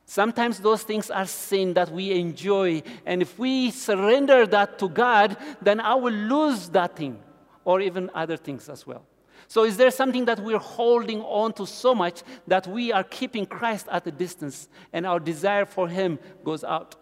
Sometimes 0.08 0.60
those 0.60 0.84
things 0.84 1.10
are 1.10 1.26
sin 1.26 1.74
that 1.74 1.90
we 1.90 2.12
enjoy. 2.12 2.80
And 3.04 3.20
if 3.20 3.36
we 3.38 3.72
surrender 3.72 4.46
that 4.46 4.78
to 4.78 4.88
God, 4.88 5.36
then 5.60 5.80
I 5.80 5.96
will 5.96 6.14
lose 6.14 6.68
that 6.70 6.96
thing 6.96 7.18
or 7.64 7.80
even 7.80 8.08
other 8.14 8.36
things 8.36 8.68
as 8.68 8.86
well. 8.86 9.04
So, 9.48 9.64
is 9.64 9.76
there 9.76 9.90
something 9.90 10.24
that 10.24 10.40
we're 10.40 10.58
holding 10.58 11.20
on 11.22 11.52
to 11.54 11.66
so 11.66 11.94
much 11.94 12.22
that 12.46 12.66
we 12.66 12.92
are 12.92 13.04
keeping 13.04 13.46
Christ 13.46 13.86
at 13.90 14.06
a 14.06 14.10
distance 14.10 14.68
and 14.92 15.06
our 15.06 15.20
desire 15.20 15.64
for 15.64 15.88
Him 15.88 16.18
goes 16.44 16.64
out? 16.64 16.96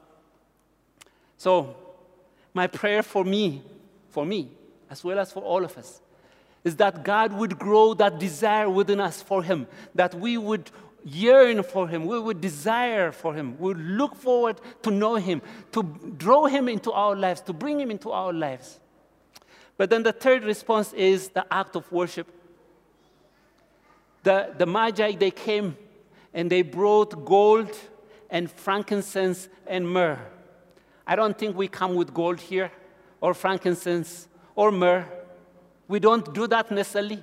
So, 1.36 1.76
my 2.52 2.66
prayer 2.66 3.02
for 3.02 3.24
me, 3.24 3.62
for 4.10 4.24
me, 4.24 4.50
as 4.90 5.04
well 5.04 5.18
as 5.18 5.32
for 5.32 5.42
all 5.42 5.64
of 5.64 5.76
us, 5.76 6.00
is 6.64 6.76
that 6.76 7.04
God 7.04 7.32
would 7.32 7.58
grow 7.58 7.94
that 7.94 8.18
desire 8.18 8.68
within 8.68 9.00
us 9.00 9.22
for 9.22 9.42
Him, 9.42 9.66
that 9.94 10.14
we 10.14 10.36
would 10.38 10.70
yearn 11.04 11.62
for 11.62 11.86
Him, 11.86 12.06
we 12.06 12.18
would 12.18 12.40
desire 12.40 13.12
for 13.12 13.34
Him, 13.34 13.58
we 13.58 13.68
would 13.68 13.80
look 13.80 14.16
forward 14.16 14.60
to 14.82 14.90
know 14.90 15.16
Him, 15.16 15.42
to 15.72 15.82
draw 16.16 16.46
Him 16.46 16.68
into 16.68 16.90
our 16.92 17.14
lives, 17.14 17.40
to 17.42 17.52
bring 17.52 17.78
Him 17.78 17.90
into 17.90 18.10
our 18.10 18.32
lives. 18.32 18.80
But 19.76 19.90
then 19.90 20.02
the 20.02 20.12
third 20.12 20.44
response 20.44 20.92
is 20.92 21.28
the 21.28 21.44
act 21.52 21.76
of 21.76 21.90
worship. 21.90 22.28
The, 24.22 24.54
the 24.56 24.66
Magi, 24.66 25.12
they 25.12 25.30
came 25.30 25.76
and 26.32 26.50
they 26.50 26.62
brought 26.62 27.24
gold 27.24 27.76
and 28.30 28.50
frankincense 28.50 29.48
and 29.66 29.88
myrrh. 29.88 30.18
I 31.06 31.16
don't 31.16 31.36
think 31.36 31.56
we 31.56 31.68
come 31.68 31.94
with 31.94 32.14
gold 32.14 32.40
here 32.40 32.72
or 33.20 33.34
frankincense 33.34 34.28
or 34.54 34.70
myrrh. 34.70 35.06
We 35.88 36.00
don't 36.00 36.32
do 36.32 36.46
that 36.46 36.70
necessarily. 36.70 37.22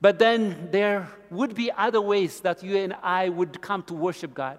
But 0.00 0.18
then 0.18 0.68
there 0.70 1.08
would 1.30 1.54
be 1.54 1.70
other 1.72 2.00
ways 2.00 2.40
that 2.40 2.62
you 2.62 2.76
and 2.76 2.94
I 3.02 3.28
would 3.28 3.60
come 3.60 3.82
to 3.84 3.94
worship 3.94 4.34
God. 4.34 4.58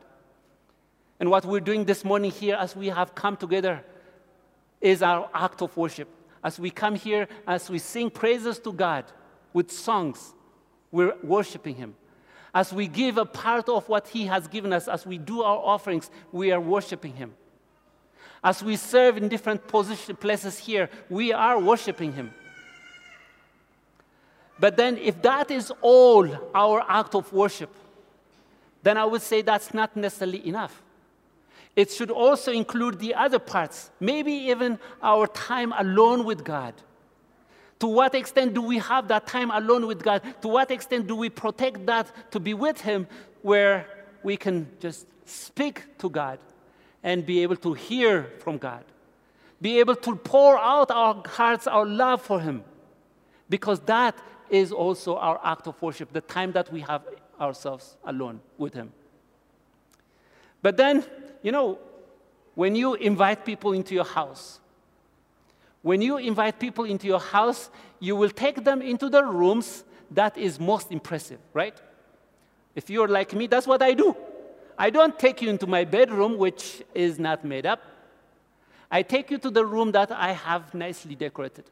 And 1.20 1.30
what 1.30 1.46
we're 1.46 1.60
doing 1.60 1.86
this 1.86 2.04
morning 2.04 2.32
here 2.32 2.56
as 2.56 2.76
we 2.76 2.88
have 2.88 3.16
come 3.16 3.38
together 3.38 3.84
is 4.80 5.02
our 5.02 5.30
act 5.34 5.62
of 5.62 5.76
worship. 5.78 6.08
As 6.44 6.60
we 6.60 6.72
come 6.72 6.96
here, 6.96 7.28
as 7.48 7.70
we 7.70 7.80
sing 7.80 8.10
praises 8.10 8.60
to 8.60 8.74
God 8.74 9.06
with 9.54 9.72
songs, 9.72 10.34
we're 10.92 11.16
worshiping 11.24 11.76
Him. 11.76 11.96
As 12.54 12.74
we 12.74 12.88
give 12.88 13.18
a 13.18 13.26
part 13.26 13.70
of 13.70 13.88
what 13.88 14.08
He 14.08 14.26
has 14.26 14.48
given 14.48 14.74
us, 14.74 14.88
as 14.88 15.06
we 15.06 15.18
do 15.18 15.42
our 15.42 15.58
offerings, 15.58 16.10
we 16.32 16.52
are 16.52 16.60
worshiping 16.60 17.16
Him. 17.16 17.34
As 18.44 18.64
we 18.64 18.76
serve 18.76 19.18
in 19.18 19.30
different 19.30 19.68
position, 19.68 20.16
places 20.16 20.58
here, 20.58 20.90
we 21.10 21.32
are 21.32 21.60
worshiping 21.60 22.14
Him. 22.14 22.34
But 24.62 24.78
then, 24.78 24.98
if 24.98 25.20
that 25.24 25.50
is 25.50 25.74
all 25.82 26.28
our 26.54 26.86
act 26.88 27.16
of 27.16 27.34
worship, 27.34 27.74
then 28.84 28.96
I 28.96 29.06
would 29.06 29.24
say 29.24 29.42
that's 29.42 29.74
not 29.74 29.98
necessarily 29.98 30.48
enough. 30.48 30.84
It 31.76 31.90
should 31.90 32.12
also 32.12 32.52
include 32.52 33.00
the 33.00 33.16
other 33.16 33.40
parts, 33.40 33.90
maybe 34.00 34.32
even 34.32 34.78
our 35.02 35.26
time 35.26 35.74
alone 35.76 36.26
with 36.26 36.44
God. 36.44 36.76
To 37.80 37.88
what 37.88 38.14
extent 38.14 38.54
do 38.54 38.62
we 38.62 38.78
have 38.78 39.08
that 39.08 39.26
time 39.26 39.50
alone 39.50 39.88
with 39.88 40.04
God? 40.04 40.22
To 40.44 40.48
what 40.48 40.70
extent 40.70 41.08
do 41.08 41.16
we 41.16 41.32
protect 41.32 41.84
that 41.88 42.32
to 42.32 42.40
be 42.40 42.54
with 42.54 42.80
Him 42.82 43.08
where 43.42 43.88
we 44.22 44.38
can 44.38 44.68
just 44.80 45.08
speak 45.26 45.98
to 45.98 46.08
God 46.08 46.38
and 47.02 47.26
be 47.26 47.42
able 47.42 47.56
to 47.58 47.74
hear 47.74 48.32
from 48.44 48.60
God? 48.60 48.84
Be 49.60 49.80
able 49.80 49.96
to 49.96 50.16
pour 50.18 50.60
out 50.60 50.92
our 50.92 51.24
hearts, 51.26 51.66
our 51.66 51.88
love 51.88 52.22
for 52.22 52.40
Him. 52.40 52.64
Because 53.50 53.80
that 53.82 54.16
is 54.52 54.72
also 54.72 55.18
our 55.18 55.40
act 55.44 55.68
of 55.68 55.82
worship, 55.82 56.14
the 56.14 56.22
time 56.22 56.52
that 56.52 56.72
we 56.72 56.82
have 56.82 57.04
ourselves 57.40 57.98
alone 58.04 58.40
with 58.58 58.74
Him. 58.74 58.92
But 60.62 60.78
then 60.78 61.06
you 61.44 61.52
know, 61.52 61.80
when 62.56 62.76
you 62.76 62.94
invite 62.96 63.46
people 63.46 63.74
into 63.74 63.96
your 63.96 64.06
house, 64.06 64.60
when 65.82 66.02
you 66.02 66.18
invite 66.18 66.60
people 66.60 66.86
into 66.86 67.08
your 67.08 67.20
house, 67.20 67.70
you 68.00 68.16
will 68.16 68.30
take 68.30 68.64
them 68.64 68.82
into 68.82 69.10
the 69.10 69.24
rooms 69.24 69.84
that 70.12 70.38
is 70.38 70.60
most 70.60 70.92
impressive, 70.92 71.40
right? 71.54 71.80
If 72.76 72.90
you're 72.90 73.08
like 73.08 73.34
me, 73.34 73.48
that's 73.48 73.66
what 73.66 73.82
I 73.82 73.94
do. 73.94 74.16
I 74.78 74.90
don't 74.90 75.18
take 75.18 75.42
you 75.42 75.50
into 75.50 75.68
my 75.68 75.84
bedroom, 75.86 76.38
which 76.38 76.84
is 76.94 77.20
not 77.20 77.44
made 77.44 77.66
up. 77.66 77.82
I 78.92 79.04
take 79.04 79.32
you 79.32 79.38
to 79.40 79.50
the 79.50 79.66
room 79.66 79.92
that 79.94 80.12
I 80.12 80.34
have 80.34 80.74
nicely 80.74 81.16
decorated. 81.16 81.66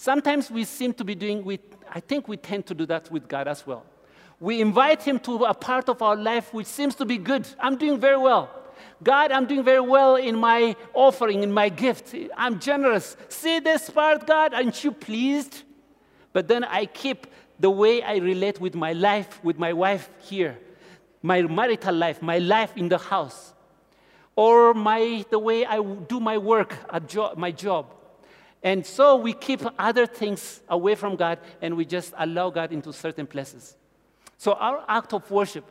Sometimes 0.00 0.50
we 0.50 0.64
seem 0.64 0.94
to 0.94 1.04
be 1.04 1.14
doing, 1.14 1.44
we, 1.44 1.58
I 1.90 2.00
think 2.00 2.26
we 2.26 2.36
tend 2.36 2.64
to 2.66 2.74
do 2.74 2.86
that 2.86 3.10
with 3.10 3.28
God 3.28 3.46
as 3.48 3.66
well 3.66 3.84
we 4.40 4.62
invite 4.62 5.02
Him 5.02 5.18
to 5.20 5.44
a 5.44 5.54
part 5.54 5.88
of 5.88 6.00
our 6.00 6.16
life 6.16 6.52
which 6.54 6.66
seems 6.66 6.94
to 6.96 7.04
be 7.04 7.18
good. 7.18 7.46
I'm 7.60 7.76
doing 7.76 8.00
very 8.00 8.16
well. 8.16 8.50
God, 9.02 9.30
I'm 9.30 9.46
doing 9.46 9.62
very 9.62 9.80
well 9.80 10.16
in 10.16 10.36
my 10.36 10.74
offering, 10.94 11.42
in 11.42 11.52
my 11.52 11.68
gift. 11.68 12.14
I'm 12.36 12.58
generous. 12.58 13.16
See 13.28 13.60
this 13.60 13.90
part, 13.90 14.26
God? 14.26 14.54
Aren't 14.54 14.82
you 14.82 14.92
pleased? 14.92 15.62
But 16.32 16.48
then 16.48 16.64
I 16.64 16.86
keep 16.86 17.26
the 17.58 17.70
way 17.70 18.02
I 18.02 18.16
relate 18.16 18.60
with 18.60 18.74
my 18.74 18.94
life, 18.94 19.42
with 19.44 19.58
my 19.58 19.74
wife 19.74 20.08
here, 20.22 20.58
my 21.22 21.42
marital 21.42 21.94
life, 21.94 22.22
my 22.22 22.38
life 22.38 22.74
in 22.76 22.88
the 22.88 22.98
house, 22.98 23.52
or 24.36 24.72
my, 24.72 25.24
the 25.28 25.38
way 25.38 25.66
I 25.66 25.82
do 25.82 26.20
my 26.20 26.38
work, 26.38 26.74
at 26.90 27.06
jo- 27.06 27.34
my 27.36 27.50
job. 27.50 27.86
And 28.62 28.84
so 28.84 29.16
we 29.16 29.32
keep 29.32 29.62
other 29.78 30.06
things 30.06 30.60
away 30.68 30.94
from 30.94 31.16
God 31.16 31.38
and 31.62 31.76
we 31.76 31.84
just 31.84 32.12
allow 32.18 32.50
God 32.50 32.72
into 32.72 32.92
certain 32.92 33.26
places. 33.26 33.76
So 34.36 34.52
our 34.52 34.84
act 34.88 35.12
of 35.14 35.30
worship 35.30 35.64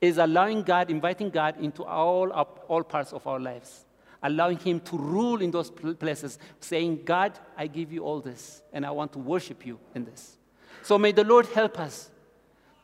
is 0.00 0.18
allowing 0.18 0.62
God, 0.62 0.90
inviting 0.90 1.30
God 1.30 1.60
into 1.60 1.84
all, 1.84 2.30
all 2.30 2.82
parts 2.82 3.12
of 3.12 3.26
our 3.26 3.40
lives, 3.40 3.84
allowing 4.22 4.58
Him 4.58 4.80
to 4.80 4.96
rule 4.96 5.40
in 5.40 5.50
those 5.50 5.70
places, 5.70 6.38
saying, 6.60 7.02
God, 7.04 7.32
I 7.56 7.66
give 7.66 7.92
you 7.92 8.04
all 8.04 8.20
this, 8.20 8.62
and 8.72 8.84
I 8.84 8.90
want 8.90 9.12
to 9.12 9.18
worship 9.18 9.64
you 9.66 9.78
in 9.94 10.04
this. 10.04 10.36
So 10.82 10.98
may 10.98 11.12
the 11.12 11.24
Lord 11.24 11.46
help 11.46 11.78
us 11.78 12.10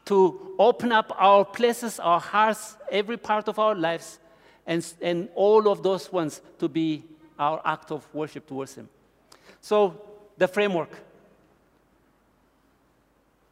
to 0.07 0.55
open 0.59 0.93
up 0.93 1.13
our 1.19 1.45
places, 1.45 2.01
our 2.01 2.21
hearts, 2.21 2.77
every 2.91 3.17
part 3.17 3.49
of 3.49 3.59
our 3.59 3.75
lives, 3.75 4.19
and, 4.67 4.87
and 5.01 5.29
all 5.35 5.69
of 5.69 5.83
those 5.83 6.11
ones 6.11 6.41
to 6.59 6.69
be 6.69 7.05
our 7.41 7.61
act 7.65 7.91
of 7.91 8.07
worship 8.15 8.47
towards 8.47 8.75
Him. 8.75 8.89
So, 9.61 10.01
the 10.37 10.47
framework 10.47 10.91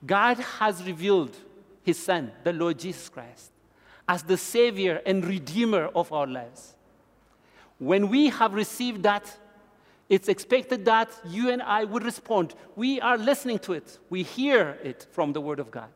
God 0.06 0.38
has 0.38 0.84
revealed 0.84 1.36
his 1.82 1.98
Son, 1.98 2.30
the 2.44 2.52
Lord 2.52 2.78
Jesus 2.78 3.08
Christ, 3.08 3.50
as 4.08 4.22
the 4.22 4.36
Savior 4.36 5.02
and 5.04 5.24
Redeemer 5.24 5.86
of 5.94 6.12
our 6.12 6.26
lives. 6.26 6.74
When 7.78 8.08
we 8.08 8.28
have 8.28 8.54
received 8.54 9.02
that, 9.04 9.36
it's 10.08 10.28
expected 10.28 10.84
that 10.86 11.10
you 11.26 11.50
and 11.50 11.62
I 11.62 11.84
would 11.84 12.02
respond. 12.02 12.54
We 12.76 13.00
are 13.00 13.18
listening 13.18 13.58
to 13.60 13.72
it, 13.74 13.98
we 14.10 14.22
hear 14.22 14.78
it 14.82 15.06
from 15.12 15.32
the 15.32 15.40
Word 15.40 15.60
of 15.60 15.70
God. 15.70 15.88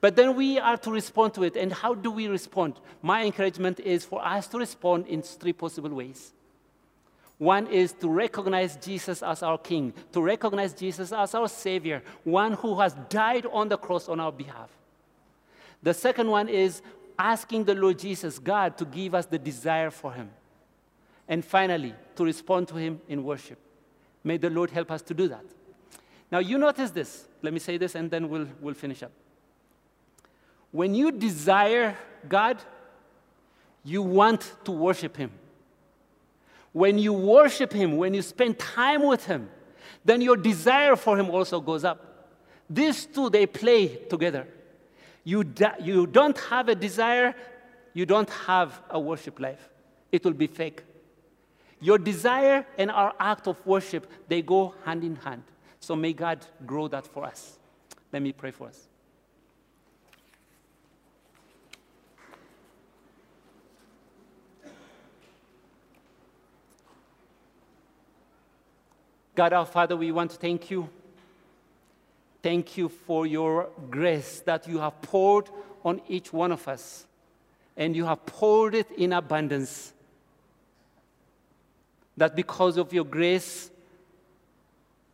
But 0.00 0.16
then 0.16 0.34
we 0.34 0.58
are 0.58 0.76
to 0.78 0.90
respond 0.90 1.34
to 1.34 1.44
it. 1.44 1.56
And 1.56 1.72
how 1.72 1.94
do 1.94 2.10
we 2.10 2.26
respond? 2.26 2.80
My 3.02 3.24
encouragement 3.24 3.78
is 3.78 4.04
for 4.04 4.24
us 4.24 4.48
to 4.48 4.58
respond 4.58 5.06
in 5.06 5.22
three 5.22 5.52
possible 5.52 5.90
ways. 5.90 6.32
One 7.42 7.66
is 7.66 7.92
to 7.94 8.08
recognize 8.08 8.76
Jesus 8.76 9.20
as 9.20 9.42
our 9.42 9.58
King, 9.58 9.92
to 10.12 10.22
recognize 10.22 10.72
Jesus 10.72 11.10
as 11.10 11.34
our 11.34 11.48
Savior, 11.48 12.00
one 12.22 12.52
who 12.52 12.78
has 12.78 12.94
died 13.08 13.46
on 13.46 13.68
the 13.68 13.76
cross 13.76 14.08
on 14.08 14.20
our 14.20 14.30
behalf. 14.30 14.70
The 15.82 15.92
second 15.92 16.28
one 16.28 16.48
is 16.48 16.82
asking 17.18 17.64
the 17.64 17.74
Lord 17.74 17.98
Jesus, 17.98 18.38
God, 18.38 18.78
to 18.78 18.84
give 18.84 19.16
us 19.16 19.26
the 19.26 19.40
desire 19.40 19.90
for 19.90 20.12
Him. 20.12 20.30
And 21.26 21.44
finally, 21.44 21.96
to 22.14 22.24
respond 22.24 22.68
to 22.68 22.76
Him 22.76 23.00
in 23.08 23.24
worship. 23.24 23.58
May 24.22 24.36
the 24.36 24.48
Lord 24.48 24.70
help 24.70 24.92
us 24.92 25.02
to 25.02 25.12
do 25.12 25.26
that. 25.26 25.44
Now, 26.30 26.38
you 26.38 26.58
notice 26.58 26.92
this. 26.92 27.26
Let 27.42 27.52
me 27.52 27.58
say 27.58 27.76
this 27.76 27.96
and 27.96 28.08
then 28.08 28.28
we'll, 28.28 28.46
we'll 28.60 28.74
finish 28.74 29.02
up. 29.02 29.10
When 30.70 30.94
you 30.94 31.10
desire 31.10 31.96
God, 32.28 32.62
you 33.82 34.00
want 34.00 34.54
to 34.62 34.70
worship 34.70 35.16
Him. 35.16 35.32
When 36.72 36.98
you 36.98 37.12
worship 37.12 37.72
Him, 37.72 37.96
when 37.96 38.14
you 38.14 38.22
spend 38.22 38.58
time 38.58 39.06
with 39.06 39.26
Him, 39.26 39.48
then 40.04 40.20
your 40.20 40.36
desire 40.36 40.96
for 40.96 41.18
Him 41.18 41.30
also 41.30 41.60
goes 41.60 41.84
up. 41.84 42.30
These 42.68 43.06
two, 43.06 43.30
they 43.30 43.46
play 43.46 43.88
together. 44.08 44.46
You, 45.24 45.44
you 45.80 46.06
don't 46.06 46.38
have 46.38 46.68
a 46.68 46.74
desire, 46.74 47.34
you 47.92 48.06
don't 48.06 48.30
have 48.30 48.80
a 48.90 48.98
worship 48.98 49.38
life. 49.38 49.68
It 50.10 50.24
will 50.24 50.32
be 50.32 50.46
fake. 50.46 50.82
Your 51.80 51.98
desire 51.98 52.66
and 52.78 52.90
our 52.90 53.14
act 53.18 53.46
of 53.48 53.64
worship, 53.66 54.10
they 54.28 54.40
go 54.40 54.74
hand 54.84 55.04
in 55.04 55.16
hand. 55.16 55.42
So 55.80 55.96
may 55.96 56.12
God 56.12 56.44
grow 56.64 56.88
that 56.88 57.06
for 57.06 57.24
us. 57.24 57.58
Let 58.12 58.22
me 58.22 58.32
pray 58.32 58.52
for 58.52 58.68
us. 58.68 58.88
God 69.34 69.52
our 69.52 69.66
Father, 69.66 69.96
we 69.96 70.12
want 70.12 70.30
to 70.32 70.36
thank 70.36 70.70
you. 70.70 70.88
Thank 72.42 72.76
you 72.76 72.88
for 72.88 73.26
your 73.26 73.68
grace 73.90 74.40
that 74.40 74.68
you 74.68 74.78
have 74.78 75.00
poured 75.00 75.48
on 75.84 76.00
each 76.08 76.32
one 76.32 76.52
of 76.52 76.66
us, 76.68 77.06
and 77.76 77.96
you 77.96 78.04
have 78.04 78.26
poured 78.26 78.74
it 78.74 78.90
in 78.92 79.12
abundance. 79.12 79.92
That 82.16 82.36
because 82.36 82.76
of 82.76 82.92
your 82.92 83.04
grace, 83.04 83.70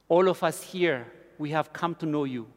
all 0.09 0.29
of 0.29 0.43
us 0.43 0.63
here, 0.63 1.07
we 1.39 1.51
have 1.51 1.73
come 1.73 1.95
to 1.97 2.07
know 2.07 2.25
you. 2.25 2.49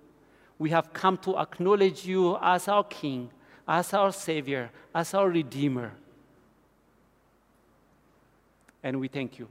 We 0.58 0.72
have 0.72 0.94
come 0.94 1.18
to 1.20 1.38
acknowledge 1.38 2.06
you 2.06 2.38
as 2.42 2.68
our 2.68 2.84
King, 2.84 3.30
as 3.68 3.94
our 3.94 4.12
Savior, 4.12 4.72
as 4.96 5.14
our 5.14 5.30
Redeemer. 5.30 5.92
And 8.84 9.00
we 9.00 9.08
thank 9.08 9.38
you. 9.38 9.48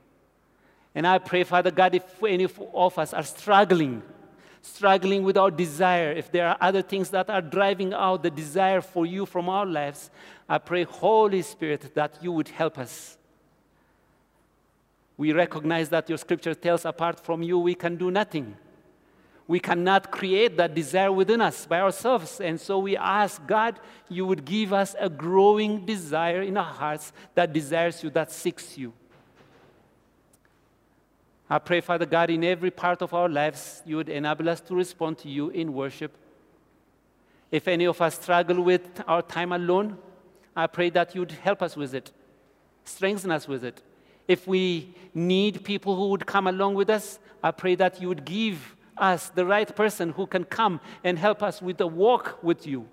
And 0.95 1.07
I 1.07 1.19
pray, 1.19 1.45
Father 1.45 1.71
God, 1.71 1.95
if 1.95 2.23
any 2.23 2.45
of 2.45 2.99
us 2.99 3.15
are 3.15 3.23
struggling, 3.23 4.03
struggling 4.61 5.23
with 5.23 5.37
our 5.37 5.51
desire, 5.51 6.13
if 6.13 6.33
there 6.33 6.49
are 6.49 6.57
other 6.61 6.83
things 6.83 7.11
that 7.11 7.31
are 7.31 7.41
driving 7.41 7.95
out 7.95 8.23
the 8.23 8.31
desire 8.31 8.81
for 8.81 9.07
you 9.07 9.25
from 9.25 9.49
our 9.49 9.67
lives, 9.67 10.11
I 10.49 10.59
pray, 10.59 10.83
Holy 10.83 11.43
Spirit, 11.43 11.95
that 11.95 12.19
you 12.21 12.33
would 12.33 12.49
help 12.49 12.79
us. 12.79 13.17
We 15.17 15.33
recognize 15.33 15.91
that 15.91 16.09
your 16.09 16.19
scripture 16.19 16.55
tells 16.55 16.85
apart 16.85 17.21
from 17.21 17.43
you, 17.43 17.59
we 17.59 17.75
can 17.75 17.97
do 17.97 18.11
nothing. 18.11 18.57
We 19.47 19.61
cannot 19.61 20.11
create 20.11 20.57
that 20.57 20.75
desire 20.75 21.13
within 21.13 21.41
us 21.41 21.67
by 21.67 21.81
ourselves. 21.81 22.41
And 22.41 22.61
so 22.61 22.79
we 22.79 22.97
ask 22.97 23.45
God, 23.47 23.79
you 24.09 24.25
would 24.27 24.45
give 24.45 24.73
us 24.73 24.95
a 24.99 25.11
growing 25.11 25.85
desire 25.85 26.43
in 26.43 26.57
our 26.57 26.73
hearts 26.73 27.13
that 27.35 27.53
desires 27.53 28.03
you, 28.03 28.11
that 28.11 28.33
seeks 28.33 28.79
you. 28.79 28.93
I 31.53 31.59
pray, 31.59 31.81
Father 31.81 32.07
God, 32.07 32.31
in 32.31 32.45
every 32.45 32.71
part 32.71 33.03
of 33.03 33.13
our 33.13 33.29
lives, 33.29 33.83
you 33.85 33.97
would 33.97 34.09
enable 34.09 34.49
us 34.49 34.61
to 34.63 34.75
respond 34.77 35.19
to 35.19 35.29
you 35.29 35.51
in 35.51 35.73
worship. 35.73 36.13
If 37.51 37.67
any 37.67 37.87
of 37.87 38.01
us 38.01 38.15
struggle 38.15 38.63
with 38.63 39.03
our 39.09 39.21
time 39.21 39.51
alone, 39.51 39.99
I 40.55 40.69
pray 40.69 40.91
that 40.91 41.17
you'd 41.17 41.33
help 41.33 41.61
us 41.61 41.77
with 41.77 41.93
it, 41.93 42.13
strengthen 42.85 43.33
us 43.33 43.49
with 43.49 43.65
it. 43.65 43.83
If 44.29 44.47
we 44.47 44.95
need 45.13 45.65
people 45.65 45.97
who 45.97 46.11
would 46.11 46.25
come 46.25 46.47
along 46.47 46.77
with 46.77 46.89
us, 46.89 47.19
I 47.43 47.51
pray 47.51 47.75
that 47.75 48.01
you 48.01 48.07
would 48.07 48.25
give 48.25 48.77
us 48.97 49.31
the 49.31 49.45
right 49.45 49.75
person 49.75 50.11
who 50.11 50.29
can 50.29 50.45
come 50.45 50.81
and 51.03 51.19
help 51.19 51.43
us 51.43 51.61
with 51.61 51.79
the 51.79 51.87
walk 51.89 52.39
with 52.45 52.65
you. 52.65 52.87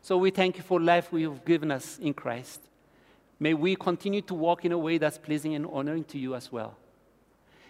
So 0.00 0.16
we 0.16 0.30
thank 0.30 0.58
you 0.58 0.62
for 0.62 0.80
life 0.80 1.10
have 1.10 1.44
given 1.44 1.72
us 1.72 1.98
in 1.98 2.14
Christ. 2.14 2.60
May 3.42 3.54
we 3.54 3.74
continue 3.74 4.22
to 4.22 4.34
walk 4.34 4.64
in 4.64 4.70
a 4.70 4.78
way 4.78 4.98
that's 4.98 5.18
pleasing 5.18 5.56
and 5.56 5.66
honoring 5.66 6.04
to 6.04 6.16
you 6.16 6.36
as 6.36 6.52
well. 6.52 6.76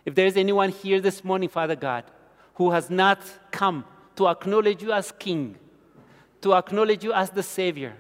If 0.05 0.15
there's 0.15 0.37
anyone 0.37 0.69
here 0.69 1.01
this 1.01 1.25
morning, 1.25 1.49
Father 1.49 1.77
God, 1.77 2.05
who 2.57 2.73
has 2.73 2.91
not 2.91 3.21
come 3.51 3.87
to 4.17 4.29
acknowledge 4.29 4.83
you 4.83 4.93
as 4.93 5.13
King, 5.13 5.57
to 6.43 6.53
acknowledge 6.53 7.03
you 7.03 7.15
as 7.15 7.31
the 7.31 7.43
Savior, 7.43 7.97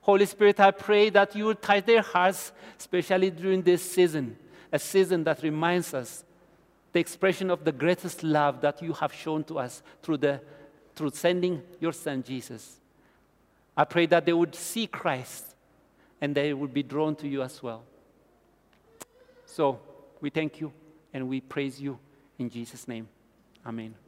Holy 0.00 0.26
Spirit, 0.26 0.58
I 0.58 0.72
pray 0.72 1.10
that 1.10 1.36
you 1.36 1.44
would 1.44 1.62
touch 1.62 1.86
their 1.86 2.02
hearts, 2.02 2.50
especially 2.76 3.30
during 3.30 3.62
this 3.62 3.88
season, 3.88 4.36
a 4.72 4.78
season 4.80 5.22
that 5.22 5.44
reminds 5.44 5.94
us 5.94 6.24
the 6.92 6.98
expression 6.98 7.52
of 7.52 7.62
the 7.62 7.70
greatest 7.70 8.24
love 8.24 8.60
that 8.62 8.82
you 8.82 8.94
have 8.94 9.12
shown 9.12 9.44
to 9.44 9.60
us 9.60 9.84
through, 10.02 10.16
the, 10.16 10.40
through 10.96 11.10
sending 11.10 11.62
your 11.78 11.92
Son, 11.92 12.20
Jesus. 12.20 12.80
I 13.76 13.84
pray 13.84 14.06
that 14.06 14.26
they 14.26 14.32
would 14.32 14.56
see 14.56 14.88
Christ 14.88 15.51
and 16.22 16.36
they 16.36 16.54
will 16.54 16.68
be 16.68 16.84
drawn 16.84 17.16
to 17.16 17.28
you 17.28 17.42
as 17.42 17.60
well. 17.62 17.82
So 19.44 19.80
we 20.20 20.30
thank 20.30 20.60
you 20.60 20.72
and 21.12 21.28
we 21.28 21.40
praise 21.40 21.80
you 21.80 21.98
in 22.38 22.48
Jesus' 22.48 22.86
name. 22.86 23.08
Amen. 23.66 24.01